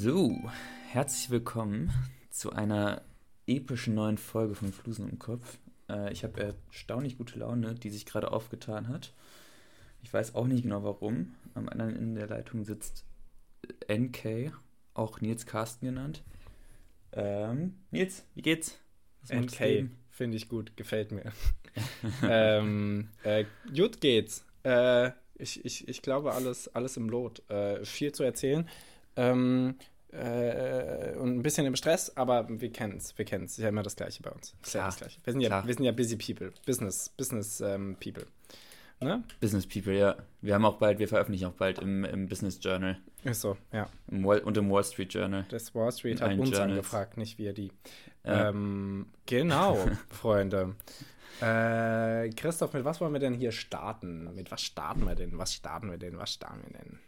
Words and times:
So, 0.00 0.38
herzlich 0.90 1.28
willkommen 1.28 1.92
zu 2.30 2.52
einer 2.52 3.02
epischen 3.48 3.96
neuen 3.96 4.16
Folge 4.16 4.54
von 4.54 4.72
Flusen 4.72 5.10
im 5.10 5.18
Kopf. 5.18 5.58
Äh, 5.88 6.12
ich 6.12 6.22
habe 6.22 6.54
erstaunlich 6.70 7.18
gute 7.18 7.36
Laune, 7.36 7.74
die 7.74 7.90
sich 7.90 8.06
gerade 8.06 8.30
aufgetan 8.30 8.86
hat. 8.86 9.12
Ich 10.04 10.14
weiß 10.14 10.36
auch 10.36 10.46
nicht 10.46 10.62
genau 10.62 10.84
warum. 10.84 11.34
Am 11.54 11.68
anderen 11.68 11.96
Ende 11.96 12.20
der 12.20 12.28
Leitung 12.28 12.62
sitzt 12.62 13.04
NK, 13.92 14.52
auch 14.94 15.20
Nils 15.20 15.46
Carsten 15.46 15.86
genannt. 15.86 16.22
Ähm, 17.10 17.74
Nils, 17.90 18.24
wie 18.36 18.42
geht's? 18.42 18.78
NK, 19.28 19.90
finde 20.10 20.36
ich 20.36 20.48
gut, 20.48 20.76
gefällt 20.76 21.10
mir. 21.10 21.32
ähm, 22.22 23.08
äh, 23.24 23.46
gut 23.76 24.00
geht's. 24.00 24.44
Äh, 24.62 25.10
ich, 25.34 25.64
ich, 25.64 25.88
ich 25.88 26.02
glaube, 26.02 26.34
alles, 26.34 26.68
alles 26.68 26.96
im 26.96 27.08
Lot. 27.08 27.42
Äh, 27.50 27.84
viel 27.84 28.12
zu 28.12 28.22
erzählen. 28.22 28.68
Ähm, 29.18 29.74
äh, 30.12 31.14
und 31.16 31.36
ein 31.36 31.42
bisschen 31.42 31.66
im 31.66 31.76
Stress, 31.76 32.16
aber 32.16 32.46
wir 32.48 32.72
kennen 32.72 32.96
es, 32.96 33.16
wir 33.18 33.24
kennen 33.24 33.44
es. 33.44 33.52
Ist 33.52 33.58
ja 33.58 33.68
immer 33.68 33.82
das 33.82 33.96
Gleiche 33.96 34.22
bei 34.22 34.30
uns. 34.30 34.54
Ist 34.62 34.74
ja 34.74 34.86
das 34.86 34.96
Gleiche. 34.96 35.18
Wir 35.24 35.32
sind 35.32 35.42
ja, 35.42 35.66
wir 35.66 35.74
sind 35.74 35.84
ja 35.84 35.92
busy 35.92 36.16
people, 36.16 36.52
Business, 36.64 37.10
Business 37.10 37.60
ähm, 37.60 37.96
people. 38.02 38.26
Ne? 39.00 39.22
Business 39.40 39.66
People, 39.66 39.96
ja. 39.96 40.16
Wir 40.40 40.54
haben 40.54 40.64
auch 40.64 40.78
bald, 40.78 40.98
wir 40.98 41.06
veröffentlichen 41.06 41.46
auch 41.46 41.52
bald 41.52 41.78
im, 41.78 42.04
im 42.04 42.28
Business 42.28 42.58
Journal. 42.60 42.98
Ist 43.22 43.42
so, 43.42 43.56
ja. 43.72 43.88
Im 44.10 44.24
Wall, 44.24 44.40
und 44.40 44.56
im 44.56 44.70
Wall 44.70 44.82
Street 44.82 45.14
Journal. 45.14 45.46
Das 45.50 45.72
Wall 45.74 45.92
Street 45.92 46.20
hat 46.20 46.32
uns 46.32 46.50
Journals. 46.50 46.60
angefragt, 46.60 47.16
nicht 47.16 47.38
wir 47.38 47.52
die. 47.52 47.70
Ja. 48.24 48.48
Ähm, 48.48 49.06
genau, 49.26 49.78
Freunde. 50.10 50.74
Äh, 51.40 52.30
Christoph, 52.30 52.72
mit 52.72 52.84
was 52.84 53.00
wollen 53.00 53.12
wir 53.12 53.20
denn 53.20 53.34
hier 53.34 53.52
starten? 53.52 54.34
Mit 54.34 54.50
was 54.50 54.62
starten 54.62 55.04
wir 55.04 55.14
denn? 55.14 55.38
Was 55.38 55.54
starten 55.54 55.90
wir 55.90 55.98
denn? 55.98 56.18
Was 56.18 56.32
starten 56.32 56.62
wir 56.64 56.78
denn? 56.78 56.98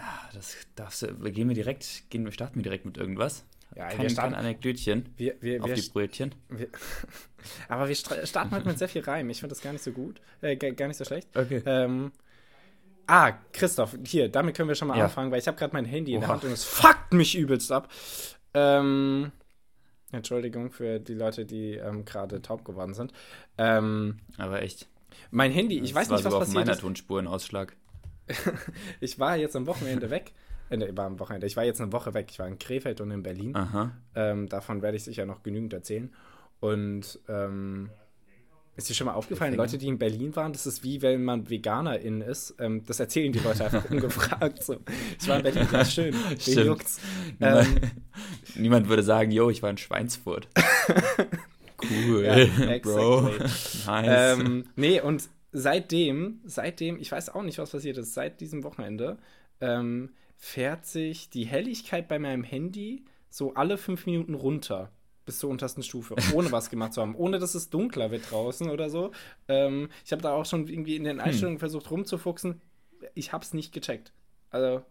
Ah, 0.00 0.28
das 0.32 0.56
darfst 0.76 1.02
du. 1.02 1.14
Gehen 1.30 1.48
wir 1.48 1.54
direkt, 1.54 2.10
gehen 2.10 2.24
wir, 2.24 2.32
starten 2.32 2.56
wir 2.56 2.62
direkt 2.62 2.86
mit 2.86 2.96
irgendwas. 2.96 3.44
Ja, 3.76 3.88
kein, 3.88 4.02
wir 4.02 4.10
starten, 4.10 4.32
kein 4.32 4.40
Anekdötchen 4.40 5.08
wir, 5.16 5.36
wir, 5.40 5.62
auf 5.62 5.68
wir 5.68 5.76
die 5.76 5.88
Brötchen. 5.88 6.34
Aber 7.68 7.88
wir 7.88 7.94
starten 7.94 8.50
halt 8.50 8.66
mit 8.66 8.78
sehr 8.78 8.88
viel 8.88 9.02
Reim. 9.02 9.30
Ich 9.30 9.40
finde 9.40 9.54
das 9.54 9.62
gar 9.62 9.72
nicht 9.72 9.84
so 9.84 9.92
gut. 9.92 10.20
Äh, 10.40 10.56
gar 10.56 10.88
nicht 10.88 10.96
so 10.96 11.04
schlecht. 11.04 11.28
Okay. 11.36 11.62
Ähm, 11.64 12.12
ah, 13.06 13.32
Christoph, 13.52 13.96
hier, 14.04 14.28
damit 14.28 14.56
können 14.56 14.68
wir 14.68 14.74
schon 14.74 14.88
mal 14.88 14.98
ja. 14.98 15.04
anfangen, 15.04 15.30
weil 15.30 15.38
ich 15.38 15.46
habe 15.46 15.56
gerade 15.56 15.72
mein 15.72 15.84
Handy 15.84 16.12
Oha. 16.12 16.16
in 16.16 16.20
der 16.20 16.28
Hand 16.28 16.44
und 16.44 16.52
es 16.52 16.64
fuckt 16.64 17.12
mich 17.12 17.36
übelst 17.36 17.70
ab. 17.70 17.88
Ähm, 18.54 19.30
Entschuldigung 20.10 20.70
für 20.70 20.98
die 20.98 21.14
Leute, 21.14 21.46
die 21.46 21.74
ähm, 21.74 22.04
gerade 22.04 22.42
taub 22.42 22.64
geworden 22.64 22.94
sind. 22.94 23.12
Ähm, 23.58 24.18
aber 24.38 24.62
echt. 24.62 24.88
Mein 25.30 25.52
Handy, 25.52 25.76
ich 25.76 25.92
das 25.92 25.94
weiß 25.94 26.10
nicht, 26.10 26.24
was 26.24 26.24
passiert 26.24 26.42
ist. 26.42 26.48
auf 26.48 26.54
meiner 26.54 26.76
Tonspur 26.76 27.20
ein 27.20 27.28
Ausschlag. 27.28 27.76
ich 29.00 29.18
war 29.18 29.36
jetzt 29.36 29.56
am 29.56 29.66
Wochenende 29.66 30.10
weg. 30.10 30.32
Äh, 30.70 30.96
war 30.96 31.06
am 31.06 31.18
Wochenende. 31.18 31.46
Ich 31.46 31.56
war 31.56 31.64
jetzt 31.64 31.80
eine 31.80 31.92
Woche 31.92 32.14
weg. 32.14 32.28
Ich 32.30 32.38
war 32.38 32.46
in 32.46 32.58
Krefeld 32.58 33.00
und 33.00 33.10
in 33.10 33.22
Berlin. 33.22 33.54
Ähm, 34.14 34.48
davon 34.48 34.82
werde 34.82 34.96
ich 34.96 35.04
sicher 35.04 35.26
noch 35.26 35.42
genügend 35.42 35.72
erzählen. 35.72 36.12
Und 36.60 37.18
ähm, 37.28 37.90
ist 38.76 38.88
dir 38.88 38.94
schon 38.94 39.06
mal 39.06 39.14
aufgefallen, 39.14 39.54
Leute, 39.54 39.78
die 39.78 39.88
in 39.88 39.98
Berlin 39.98 40.34
waren, 40.36 40.52
das 40.52 40.66
ist 40.66 40.82
wie 40.84 41.02
wenn 41.02 41.24
man 41.24 41.50
VeganerIn 41.50 42.20
ist. 42.22 42.54
Ähm, 42.58 42.82
das 42.86 43.00
erzählen 43.00 43.32
die 43.32 43.40
Leute 43.40 43.64
einfach 43.64 43.84
ungefragt. 43.90 44.62
So. 44.62 44.76
Ich 45.20 45.28
war 45.28 45.36
in 45.36 45.42
Berlin, 45.42 45.66
war 45.70 45.84
schön. 45.84 46.14
Wen 46.44 46.66
juckt's? 46.66 47.00
Niemand, 47.38 47.66
ähm, 47.66 47.90
niemand 48.54 48.88
würde 48.88 49.02
sagen, 49.02 49.32
yo, 49.32 49.50
ich 49.50 49.62
war 49.62 49.70
in 49.70 49.76
Schweinsfurt. 49.78 50.48
cool, 52.06 52.24
ja, 52.24 52.36
exactly. 52.36 52.80
Bro. 52.80 53.30
nice. 53.86 54.38
Ähm, 54.38 54.64
nee, 54.76 55.00
und 55.00 55.28
seitdem, 55.52 56.40
seitdem, 56.44 56.98
ich 56.98 57.12
weiß 57.12 57.30
auch 57.30 57.42
nicht, 57.42 57.58
was 57.58 57.70
passiert 57.70 57.98
ist, 57.98 58.14
seit 58.14 58.40
diesem 58.40 58.62
Wochenende 58.64 59.18
ähm, 59.60 60.10
fährt 60.36 60.86
sich 60.86 61.30
die 61.30 61.46
Helligkeit 61.46 62.08
bei 62.08 62.18
meinem 62.18 62.44
Handy 62.44 63.04
so 63.28 63.54
alle 63.54 63.78
fünf 63.78 64.06
Minuten 64.06 64.34
runter 64.34 64.90
bis 65.26 65.38
zur 65.38 65.50
untersten 65.50 65.82
Stufe, 65.82 66.16
ohne 66.34 66.50
was 66.50 66.70
gemacht 66.70 66.94
zu 66.94 67.02
haben, 67.02 67.14
ohne 67.14 67.38
dass 67.38 67.54
es 67.54 67.70
dunkler 67.70 68.10
wird 68.10 68.30
draußen 68.30 68.70
oder 68.70 68.90
so. 68.90 69.12
Ähm, 69.48 69.88
ich 70.04 70.12
habe 70.12 70.22
da 70.22 70.32
auch 70.32 70.46
schon 70.46 70.66
irgendwie 70.66 70.96
in 70.96 71.04
den 71.04 71.18
hm. 71.18 71.24
Einstellungen 71.24 71.56
hm. 71.56 71.60
versucht 71.60 71.90
rumzufuchsen. 71.90 72.60
Ich 73.14 73.32
habe 73.32 73.44
es 73.44 73.54
nicht 73.54 73.72
gecheckt. 73.72 74.12
Also. 74.50 74.82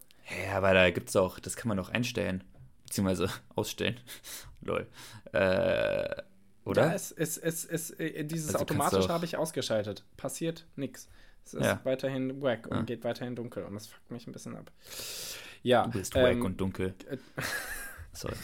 Ja, 0.45 0.57
aber 0.57 0.73
da 0.73 0.89
gibt 0.91 1.09
es 1.09 1.15
auch, 1.15 1.39
das 1.39 1.55
kann 1.55 1.67
man 1.67 1.77
doch 1.77 1.89
einstellen, 1.89 2.43
beziehungsweise 2.85 3.29
ausstellen. 3.55 3.99
Lol. 4.61 4.87
Äh, 5.33 6.21
oder? 6.65 6.87
Ja, 6.87 6.93
es, 6.93 7.11
es, 7.11 7.37
es, 7.37 7.65
es, 7.65 7.93
dieses 8.27 8.47
also 8.47 8.59
automatische 8.59 9.09
habe 9.09 9.25
ich 9.25 9.37
ausgeschaltet. 9.37 10.03
Passiert 10.17 10.65
nichts. 10.75 11.09
Es 11.45 11.53
ist 11.53 11.65
ja. 11.65 11.79
weiterhin 11.83 12.41
wack 12.41 12.67
und 12.67 12.77
ja. 12.77 12.83
geht 12.83 13.03
weiterhin 13.03 13.35
dunkel 13.35 13.63
und 13.63 13.73
das 13.73 13.87
fuckt 13.87 14.11
mich 14.11 14.27
ein 14.27 14.31
bisschen 14.33 14.55
ab. 14.55 14.71
Ja. 15.63 15.87
Du 15.87 15.97
bist 15.97 16.15
ähm, 16.15 16.23
wack 16.23 16.43
und 16.43 16.61
dunkel. 16.61 16.93
Äh, 17.09 17.17
Sorry. 18.13 18.35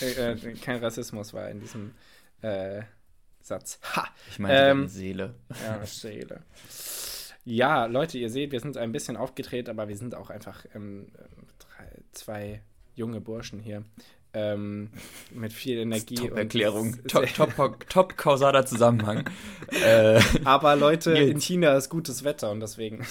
Äh, 0.00 0.32
äh, 0.32 0.54
kein 0.54 0.82
Rassismus 0.82 1.32
war 1.32 1.48
in 1.50 1.60
diesem 1.60 1.94
äh, 2.42 2.82
Satz. 3.40 3.80
Ha! 3.94 4.08
Ich 4.30 4.38
meine 4.38 4.70
ähm, 4.70 4.88
Seele. 4.88 5.34
Ja, 5.62 5.84
Seele. 5.84 6.42
Ja, 7.44 7.86
Leute, 7.86 8.18
ihr 8.18 8.30
seht, 8.30 8.52
wir 8.52 8.60
sind 8.60 8.76
ein 8.76 8.92
bisschen 8.92 9.16
aufgedreht, 9.16 9.68
aber 9.68 9.88
wir 9.88 9.96
sind 9.96 10.14
auch 10.14 10.30
einfach 10.30 10.64
ähm, 10.74 11.08
drei, 11.58 12.02
zwei 12.12 12.62
junge 12.94 13.20
Burschen 13.20 13.60
hier 13.60 13.84
ähm, 14.34 14.90
mit 15.32 15.52
viel 15.52 15.78
Energie. 15.78 16.16
Top-Erklärung, 16.16 16.96
top, 17.08 17.26
top, 17.34 17.88
top 17.88 18.16
kausaler 18.16 18.66
Zusammenhang. 18.66 19.30
äh, 19.84 20.20
Aber 20.44 20.76
Leute, 20.76 21.12
in 21.12 21.40
China 21.40 21.76
ist 21.76 21.88
gutes 21.88 22.24
Wetter 22.24 22.50
und 22.50 22.60
deswegen. 22.60 23.06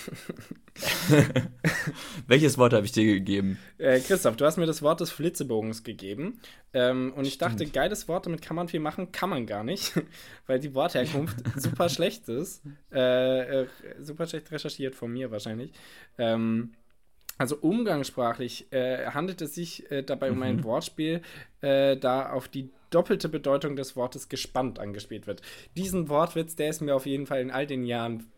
Welches 2.28 2.58
Wort 2.58 2.74
habe 2.74 2.86
ich 2.86 2.92
dir 2.92 3.06
gegeben? 3.06 3.58
Äh, 3.78 4.00
Christoph, 4.00 4.36
du 4.36 4.46
hast 4.46 4.58
mir 4.58 4.66
das 4.66 4.82
Wort 4.82 5.00
des 5.00 5.12
Flitzebogens 5.12 5.84
gegeben. 5.84 6.40
Ähm, 6.74 7.14
und 7.16 7.26
ich 7.26 7.38
dachte, 7.38 7.66
geiles 7.68 8.08
Wort, 8.08 8.26
damit 8.26 8.42
kann 8.42 8.56
man 8.56 8.68
viel 8.68 8.80
machen, 8.80 9.12
kann 9.12 9.30
man 9.30 9.46
gar 9.46 9.64
nicht, 9.64 9.94
weil 10.48 10.60
die 10.60 10.74
Wortherkunft 10.74 11.38
super 11.56 11.88
schlecht 11.88 12.28
ist. 12.28 12.64
Äh, 12.92 13.62
äh, 13.62 13.68
super 14.00 14.26
schlecht 14.28 14.52
recherchiert 14.52 14.96
von 14.96 15.12
mir 15.12 15.32
wahrscheinlich. 15.32 15.72
Ähm, 16.18 16.74
also 17.44 17.58
umgangssprachlich 17.58 18.72
äh, 18.72 19.08
handelt 19.08 19.42
es 19.42 19.54
sich 19.54 19.92
äh, 19.92 20.02
dabei 20.02 20.32
mhm. 20.32 20.38
um 20.38 20.44
ein 20.44 20.56
mhm. 20.56 20.64
Wortspiel, 20.64 21.22
äh, 21.60 21.98
da 21.98 22.32
auf 22.32 22.48
die 22.48 22.70
doppelte 22.90 23.28
Bedeutung 23.28 23.76
des 23.76 23.98
Wortes 23.98 24.30
gespannt 24.30 24.80
angespielt 24.80 25.28
wird. 25.28 25.42
Diesen 25.76 26.08
Wortwitz, 26.08 26.56
der 26.56 26.70
ist 26.70 26.82
mir 26.82 26.96
auf 26.96 27.06
jeden 27.06 27.28
Fall 27.28 27.42
in 27.42 27.52
all 27.52 27.68
den 27.68 27.84
Jahren, 27.84 28.32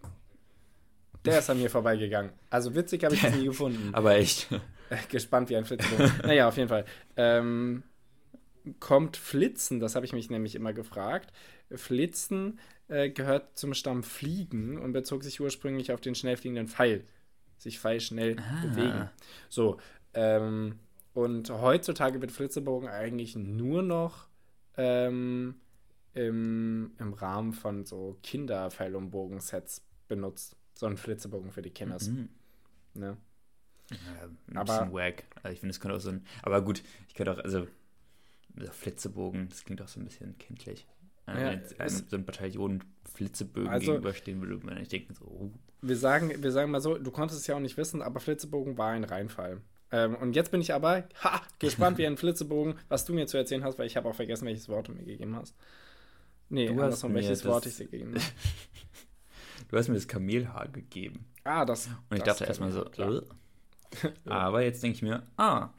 der 1.24 1.38
ist 1.38 1.52
an 1.52 1.62
mir 1.62 1.70
vorbeigegangen. 1.70 2.32
Also 2.50 2.74
witzig 2.74 3.04
habe 3.04 3.14
ich 3.14 3.22
das 3.22 3.36
nie 3.36 3.46
gefunden. 3.46 3.94
Aber 3.94 4.16
echt. 4.16 4.48
Äh, 4.90 4.98
gespannt 5.10 5.52
wie 5.52 5.56
ein 5.56 5.66
Flitzebogen. 5.66 6.12
naja, 6.24 6.48
auf 6.48 6.58
jeden 6.58 6.70
Fall. 6.70 6.86
Ähm, 7.16 7.84
kommt 8.80 9.18
Flitzen, 9.18 9.80
das 9.80 9.94
habe 9.94 10.08
ich 10.08 10.14
mich 10.14 10.32
nämlich 10.32 10.56
immer 10.56 10.74
gefragt. 10.74 11.32
Flitzen 11.72 12.60
äh, 12.88 13.12
gehört 13.12 13.56
zum 13.56 13.76
Stamm 13.76 14.02
Fliegen 14.02 14.80
und 14.80 14.94
bezog 14.94 15.24
sich 15.24 15.40
ursprünglich 15.40 15.92
auf 15.92 16.02
den 16.02 16.16
schnell 16.16 16.38
fliegenden 16.38 16.68
Pfeil 16.68 17.04
sich 17.58 17.80
schnell 17.80 18.38
ah. 18.40 18.62
bewegen. 18.62 19.10
So, 19.50 19.78
ähm, 20.14 20.80
und 21.14 21.50
heutzutage 21.50 22.22
wird 22.22 22.32
Flitzebogen 22.32 22.90
eigentlich 22.90 23.36
nur 23.36 23.82
noch 23.82 24.28
ähm, 24.78 25.56
im, 26.14 26.94
im 27.00 27.14
Rahmen 27.14 27.54
von 27.54 27.86
so 27.86 28.18
Kinderpfeilumbogen-Sets 28.24 29.82
benutzt. 30.08 30.56
So 30.74 30.86
ein 30.88 30.98
Flitzebogen 30.98 31.52
für 31.52 31.62
die 31.62 31.70
Kinders. 31.70 32.10
Mhm. 32.10 32.30
Ne? 32.96 33.18
Ja, 33.92 33.98
ein 34.50 34.58
aber, 34.58 34.80
bisschen 34.80 34.94
wack. 34.94 35.24
Also 35.44 35.54
ich 35.54 35.60
finde, 35.60 35.72
es 35.72 35.80
könnte 35.80 35.96
auch 35.96 36.02
so 36.02 36.10
ein. 36.10 36.26
Aber 36.42 36.62
gut, 36.62 36.84
ich 37.08 37.14
könnte 37.14 37.32
auch, 37.32 37.40
also, 37.40 37.68
Flitzebogen, 38.72 39.50
das 39.50 39.64
klingt 39.64 39.82
auch 39.82 39.88
so 39.88 40.00
ein 40.00 40.06
bisschen 40.06 40.38
kindlich. 40.38 40.86
Ja, 41.28 41.54
ja, 41.54 41.90
so 41.90 42.16
ein 42.16 42.26
Bataillon 42.26 42.84
Flitzebögen 43.14 43.70
also, 43.70 43.94
gegenüberstehen 43.94 44.42
würde, 44.42 44.66
man 44.66 44.76
nicht 44.78 44.92
denken, 44.92 45.14
so, 45.14 45.26
oh 45.26 45.52
wir 45.88 45.98
sagen, 45.98 46.32
wir 46.42 46.52
sagen 46.52 46.72
mal 46.72 46.82
so, 46.82 46.98
du 46.98 47.12
konntest 47.12 47.42
es 47.42 47.48
ja 47.48 47.56
auch 47.56 47.60
nicht 47.60 47.78
wissen, 47.78 48.02
aber 48.02 48.20
Flitzebogen 48.20 48.78
war 48.78 48.92
ein 48.92 49.04
Reinfall. 49.04 49.62
Ähm, 49.92 50.16
und 50.16 50.36
jetzt 50.36 50.52
bin 50.52 50.62
ich 50.62 50.74
aber 50.74 51.08
ha, 51.24 51.42
gespannt 51.60 51.98
wie 51.98 52.08
ein 52.08 52.18
Flitzebogen, 52.18 52.76
was 52.90 53.06
du 53.06 53.14
mir 53.14 53.28
zu 53.28 53.38
erzählen 53.38 53.64
hast, 53.64 53.78
weil 53.78 53.88
ich 53.88 53.96
habe 53.96 54.10
auch 54.10 54.16
vergessen, 54.16 54.46
welches 54.46 54.68
Wort 54.68 54.88
du 54.88 54.94
mir 54.94 55.04
gegeben 55.04 55.36
hast. 55.36 55.56
Nee, 56.50 56.68
du 56.68 56.82
hast 56.82 57.04
mir 57.04 57.14
welches 57.14 57.46
Wort 57.46 57.66
ich 57.66 57.78
dir 57.78 57.86
gegeben 57.86 58.16
habe. 58.16 58.26
du 59.70 59.78
hast 59.78 59.88
mir 59.88 59.96
das 59.96 60.08
Kamelhaar 60.08 60.68
gegeben. 60.70 61.26
Ah, 61.44 61.66
das. 61.66 61.88
Und 62.10 62.18
ich 62.18 62.24
das 62.24 62.38
dachte 62.38 62.50
erstmal 62.50 62.72
so, 62.72 62.86
äh. 62.86 63.22
aber 64.26 64.64
jetzt 64.64 64.82
denke 64.82 64.96
ich 64.96 65.02
mir, 65.02 65.24
ah. 65.38 65.70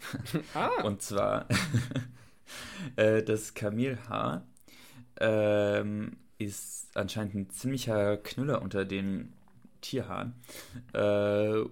ah. 0.55 0.83
Und 0.85 1.03
zwar, 1.03 1.49
äh, 2.97 3.23
das 3.23 3.55
Kamelhaar 3.55 4.47
ähm, 5.21 6.17
ist 6.39 6.97
anscheinend 6.97 7.35
ein 7.35 7.51
ziemlicher 7.51 8.17
Knüller 8.19 8.63
unter 8.63 8.85
den 8.85 9.33
Tierhaaren. 9.81 10.35
Äh, 10.93 11.65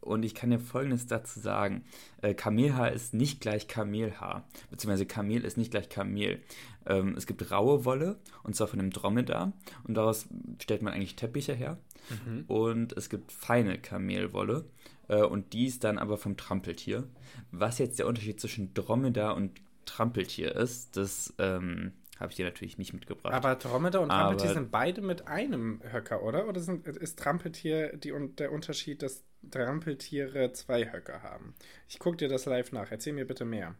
und 0.00 0.24
ich 0.24 0.34
kann 0.34 0.50
dir 0.50 0.58
Folgendes 0.58 1.06
dazu 1.06 1.38
sagen. 1.38 1.84
Äh, 2.20 2.34
Kamelhaar 2.34 2.90
ist 2.90 3.14
nicht 3.14 3.40
gleich 3.40 3.68
Kamelhaar, 3.68 4.48
beziehungsweise 4.70 5.06
Kamel 5.06 5.44
ist 5.44 5.56
nicht 5.56 5.70
gleich 5.70 5.88
Kamel. 5.88 6.40
Ähm, 6.86 7.14
es 7.16 7.26
gibt 7.26 7.50
raue 7.52 7.84
Wolle, 7.84 8.18
und 8.42 8.56
zwar 8.56 8.66
von 8.66 8.80
einem 8.80 8.90
Dromedar, 8.90 9.52
und 9.84 9.94
daraus 9.94 10.26
stellt 10.60 10.82
man 10.82 10.92
eigentlich 10.92 11.14
Teppiche 11.14 11.54
her. 11.54 11.78
Mhm. 12.26 12.44
Und 12.48 12.92
es 12.96 13.10
gibt 13.10 13.30
feine 13.30 13.78
Kamelwolle, 13.78 14.64
äh, 15.06 15.22
und 15.22 15.52
die 15.52 15.66
ist 15.66 15.84
dann 15.84 15.98
aber 15.98 16.18
vom 16.18 16.36
Trampeltier. 16.36 17.08
Was 17.52 17.78
jetzt 17.78 18.00
der 18.00 18.08
Unterschied 18.08 18.40
zwischen 18.40 18.74
Dromedar 18.74 19.36
und 19.36 19.60
Trampeltier 19.84 20.56
ist, 20.56 20.96
das 20.96 21.32
ähm, 21.38 21.92
habe 22.18 22.30
ich 22.30 22.36
dir 22.36 22.44
natürlich 22.44 22.78
nicht 22.78 22.92
mitgebracht. 22.92 23.34
Aber 23.34 23.56
Dromedar 23.56 24.02
und 24.02 24.10
Trampeltier 24.10 24.50
Aber 24.50 24.54
sind 24.54 24.70
beide 24.70 25.00
mit 25.00 25.26
einem 25.28 25.80
Höcker, 25.82 26.22
oder? 26.22 26.48
Oder 26.48 26.60
sind, 26.60 26.86
ist 26.86 27.18
Trampeltier 27.18 27.96
die, 27.96 28.12
der 28.38 28.52
Unterschied, 28.52 29.02
dass 29.02 29.24
Trampeltiere 29.50 30.52
zwei 30.52 30.92
Höcker 30.92 31.22
haben? 31.22 31.54
Ich 31.88 31.98
gucke 31.98 32.18
dir 32.18 32.28
das 32.28 32.44
live 32.46 32.72
nach. 32.72 32.90
Erzähl 32.90 33.12
mir 33.12 33.26
bitte 33.26 33.44
mehr. 33.44 33.74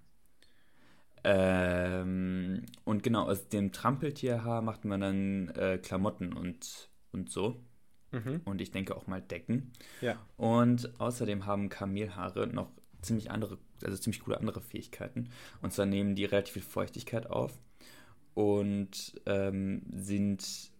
Ähm, 1.24 2.66
und 2.84 3.02
genau, 3.02 3.26
aus 3.26 3.48
dem 3.48 3.70
Trampeltierhaar 3.70 4.62
macht 4.62 4.84
man 4.84 5.00
dann 5.00 5.48
äh, 5.50 5.78
Klamotten 5.78 6.32
und, 6.32 6.90
und 7.12 7.30
so. 7.30 7.62
Mhm. 8.10 8.40
Und 8.44 8.60
ich 8.60 8.70
denke 8.70 8.96
auch 8.96 9.06
mal 9.06 9.22
Decken. 9.22 9.72
Ja. 10.00 10.16
Und 10.36 11.00
außerdem 11.00 11.46
haben 11.46 11.68
Kamelhaare 11.68 12.46
noch 12.48 12.70
ziemlich 13.02 13.30
andere, 13.30 13.58
also 13.84 13.96
ziemlich 13.96 14.22
coole 14.22 14.38
andere 14.38 14.60
Fähigkeiten. 14.60 15.30
Und 15.60 15.72
zwar 15.72 15.86
nehmen 15.86 16.14
die 16.14 16.24
relativ 16.24 16.54
viel 16.54 16.62
Feuchtigkeit 16.62 17.28
auf 17.28 17.58
und 18.34 19.20
ähm, 19.26 19.82
sind 19.94 20.72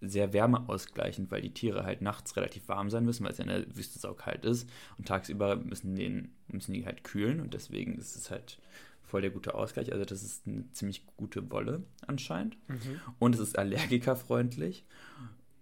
sehr 0.00 0.32
wärmeausgleichend, 0.32 1.30
weil 1.30 1.42
die 1.42 1.54
Tiere 1.54 1.84
halt 1.84 2.02
nachts 2.02 2.36
relativ 2.36 2.68
warm 2.68 2.90
sein 2.90 3.04
müssen, 3.04 3.24
weil 3.24 3.32
es 3.32 3.38
ja 3.38 3.44
in 3.44 3.50
der 3.50 3.76
Wüste 3.76 3.98
saukalt 3.98 4.44
ist. 4.44 4.68
Und 4.98 5.08
tagsüber 5.08 5.56
müssen, 5.56 5.94
den, 5.94 6.32
müssen 6.48 6.74
die 6.74 6.86
halt 6.86 7.04
kühlen 7.04 7.40
und 7.40 7.54
deswegen 7.54 7.96
ist 7.96 8.16
es 8.16 8.30
halt 8.30 8.58
voll 9.02 9.22
der 9.22 9.30
gute 9.30 9.54
Ausgleich. 9.54 9.92
Also 9.92 10.04
das 10.04 10.22
ist 10.22 10.46
eine 10.46 10.70
ziemlich 10.72 11.06
gute 11.16 11.50
Wolle 11.50 11.84
anscheinend. 12.06 12.56
Mhm. 12.68 13.00
Und 13.18 13.34
es 13.34 13.40
ist 13.40 13.58
allergikerfreundlich 13.58 14.84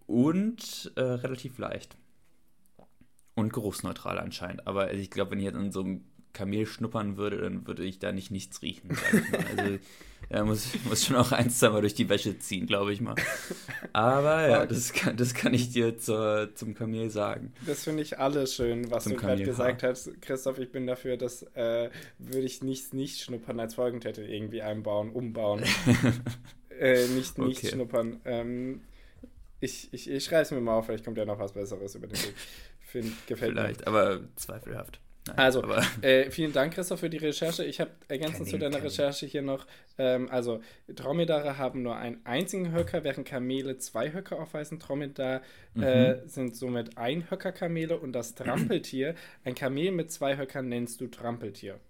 und 0.07 0.93
äh, 0.97 1.03
relativ 1.03 1.59
leicht. 1.59 1.97
Und 3.37 3.53
geruchsneutral 3.53 4.19
anscheinend. 4.19 4.67
Aber 4.67 4.95
ich 4.95 5.11
glaube, 5.11 5.33
wenn 5.33 5.41
ich 5.41 5.45
jetzt 5.45 5.57
in 5.57 5.73
so 5.73 5.81
einem 5.81 6.05
Kamel 6.35 6.67
schnuppern 6.67 7.17
würde, 7.17 7.39
dann 7.39 7.67
würde 7.67 7.85
ich 7.85 7.99
da 7.99 8.13
nicht 8.13 8.31
nichts 8.31 8.61
riechen. 8.61 8.91
Also 8.91 9.79
er 10.29 10.45
muss, 10.45 10.69
muss 10.85 11.07
schon 11.07 11.17
auch 11.17 11.33
eins, 11.33 11.59
zweimal 11.59 11.81
durch 11.81 11.95
die 11.95 12.09
Wäsche 12.09 12.39
ziehen, 12.39 12.67
glaube 12.67 12.93
ich 12.93 13.01
mal. 13.01 13.15
Aber 13.93 14.47
ja, 14.49 14.67
das 14.67 14.93
kann, 14.93 15.17
das 15.17 15.33
kann 15.33 15.55
ich 15.55 15.73
dir 15.73 15.97
zur, 15.97 16.51
zum 16.55 16.75
Kamel 16.75 17.09
sagen. 17.09 17.55
Das 17.65 17.85
finde 17.85 18.03
ich 18.03 18.19
alles 18.19 18.55
schön, 18.55 18.91
was 18.91 19.05
zum 19.05 19.13
du 19.13 19.19
gerade 19.19 19.45
gesagt 19.45 19.83
hast. 19.83 20.21
Christoph, 20.21 20.59
ich 20.59 20.71
bin 20.71 20.87
dafür, 20.87 21.17
das 21.17 21.45
äh, 21.55 21.89
würde 22.19 22.47
ich 22.47 22.63
nicht, 22.63 22.93
nicht 22.93 23.23
schnuppern 23.23 23.59
als 23.61 23.77
Folgentitel 23.77 24.23
irgendwie 24.23 24.61
einbauen, 24.61 25.11
umbauen. 25.11 25.63
äh, 26.79 27.07
nicht 27.09 27.39
nicht 27.39 27.59
okay. 27.59 27.69
schnuppern. 27.69 28.21
Ähm, 28.25 28.81
ich 29.61 29.89
ich, 29.93 30.11
ich 30.11 30.25
schreibe 30.25 30.43
es 30.43 30.51
mir 30.51 30.61
mal 30.61 30.75
auf, 30.75 30.87
vielleicht 30.87 31.05
kommt 31.05 31.17
ja 31.17 31.25
noch 31.25 31.39
was 31.39 31.53
Besseres 31.53 31.95
über 31.95 32.09
den 32.09 32.19
Weg. 32.19 32.35
Find, 32.81 33.27
gefällt 33.27 33.53
vielleicht, 33.53 33.81
mir. 33.81 33.87
aber 33.87 34.21
zweifelhaft. 34.37 35.01
Nein, 35.27 35.39
also, 35.39 35.65
äh, 36.03 36.31
vielen 36.31 36.53
Dank, 36.53 36.75
Christoph, 36.75 37.01
für 37.01 37.09
die 37.09 37.17
Recherche. 37.17 37.65
Ich 37.65 37.81
habe 37.81 37.91
ergänzend 38.09 38.47
zu 38.49 38.59
deiner 38.59 38.83
Recherche 38.83 39.25
hier 39.25 39.41
noch, 39.41 39.67
ähm, 39.97 40.29
also 40.31 40.61
Dromedare 40.87 41.57
haben 41.57 41.83
nur 41.83 41.97
einen 41.97 42.21
einzigen 42.25 42.73
Höcker, 42.73 43.05
während 43.05 43.27
Kamele 43.27 43.79
zwei 43.79 44.13
Höcker 44.13 44.39
aufweisen. 44.39 44.79
Dromedar 44.79 45.41
mhm. 45.73 45.83
äh, 45.83 46.29
sind 46.29 46.57
somit 46.57 46.99
Einhöcker-Kamele 46.99 47.99
und 47.99 48.13
das 48.13 48.35
Trampeltier, 48.35 49.15
ein 49.45 49.55
Kamel 49.55 49.93
mit 49.93 50.13
zwei 50.13 50.37
Höckern 50.37 50.69
nennst 50.69 51.01
du 51.01 51.07
Trampeltier. 51.07 51.81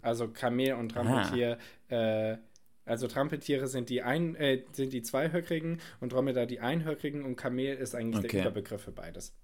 Also 0.00 0.28
Kamel 0.28 0.72
und 0.74 0.90
Trampeltier, 0.90 1.58
äh, 1.88 2.38
also 2.86 3.08
Trampeltiere 3.08 3.66
sind 3.66 3.90
die, 3.90 4.00
ein, 4.00 4.34
äh, 4.36 4.62
sind 4.72 4.94
die 4.94 5.02
zweihöckrigen 5.02 5.82
und 6.00 6.12
Dromedar 6.12 6.46
die 6.46 6.60
einhöckrigen 6.60 7.24
und 7.26 7.36
Kamel 7.36 7.76
ist 7.76 7.94
eigentlich 7.94 8.24
okay. 8.24 8.38
der 8.38 8.40
Überbegriff 8.46 8.82
für 8.82 8.92
beides. 8.92 9.34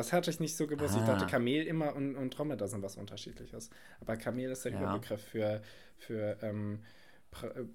Das 0.00 0.14
hatte 0.14 0.30
ich 0.30 0.40
nicht 0.40 0.56
so 0.56 0.66
gewusst. 0.66 0.94
Ah. 0.96 1.00
Ich 1.00 1.06
dachte, 1.06 1.26
ah. 1.26 1.28
Kamel 1.28 1.66
immer 1.66 1.94
und, 1.94 2.16
und 2.16 2.30
Dromedar 2.30 2.68
sind 2.68 2.82
was 2.82 2.96
Unterschiedliches. 2.96 3.68
Aber 4.00 4.16
Kamel 4.16 4.50
ist 4.50 4.64
der 4.64 4.72
ja. 4.72 4.78
Überbegriff 4.78 5.22
für, 5.22 5.60
für 5.98 6.38
ähm, 6.40 6.78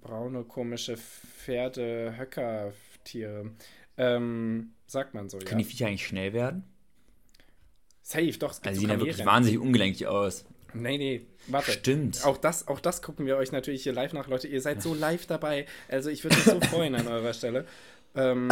braune, 0.01 0.43
komische 0.43 0.97
Pferde, 0.97 2.15
Höckertiere. 2.17 3.51
Ähm, 3.97 4.73
sagt 4.87 5.13
man 5.13 5.29
so, 5.29 5.37
Können 5.37 5.51
ja. 5.51 5.57
die 5.59 5.63
Viecher 5.65 5.85
eigentlich 5.85 6.07
schnell 6.07 6.33
werden? 6.33 6.63
Safe, 8.01 8.31
doch. 8.39 8.49
Es 8.49 8.57
gibt 8.57 8.67
also, 8.69 8.81
so 8.81 8.87
sehen 8.87 8.99
ja 8.99 9.05
wirklich 9.05 9.23
wahnsinnig 9.23 9.59
ungelenkig 9.59 10.07
aus. 10.07 10.45
Nee, 10.73 10.97
nee, 10.97 11.27
warte. 11.45 11.73
Stimmt. 11.73 12.25
Auch 12.25 12.37
das, 12.37 12.67
auch 12.67 12.79
das 12.79 13.03
gucken 13.03 13.27
wir 13.27 13.37
euch 13.37 13.51
natürlich 13.51 13.83
hier 13.83 13.93
live 13.93 14.13
nach, 14.13 14.27
Leute. 14.27 14.47
Ihr 14.47 14.61
seid 14.61 14.81
so 14.81 14.95
live 14.95 15.27
dabei. 15.27 15.67
Also, 15.89 16.09
ich 16.09 16.23
würde 16.23 16.37
mich 16.37 16.45
so 16.45 16.59
freuen 16.71 16.95
an 16.95 17.07
eurer 17.07 17.33
Stelle. 17.35 17.67
Ähm, 18.15 18.49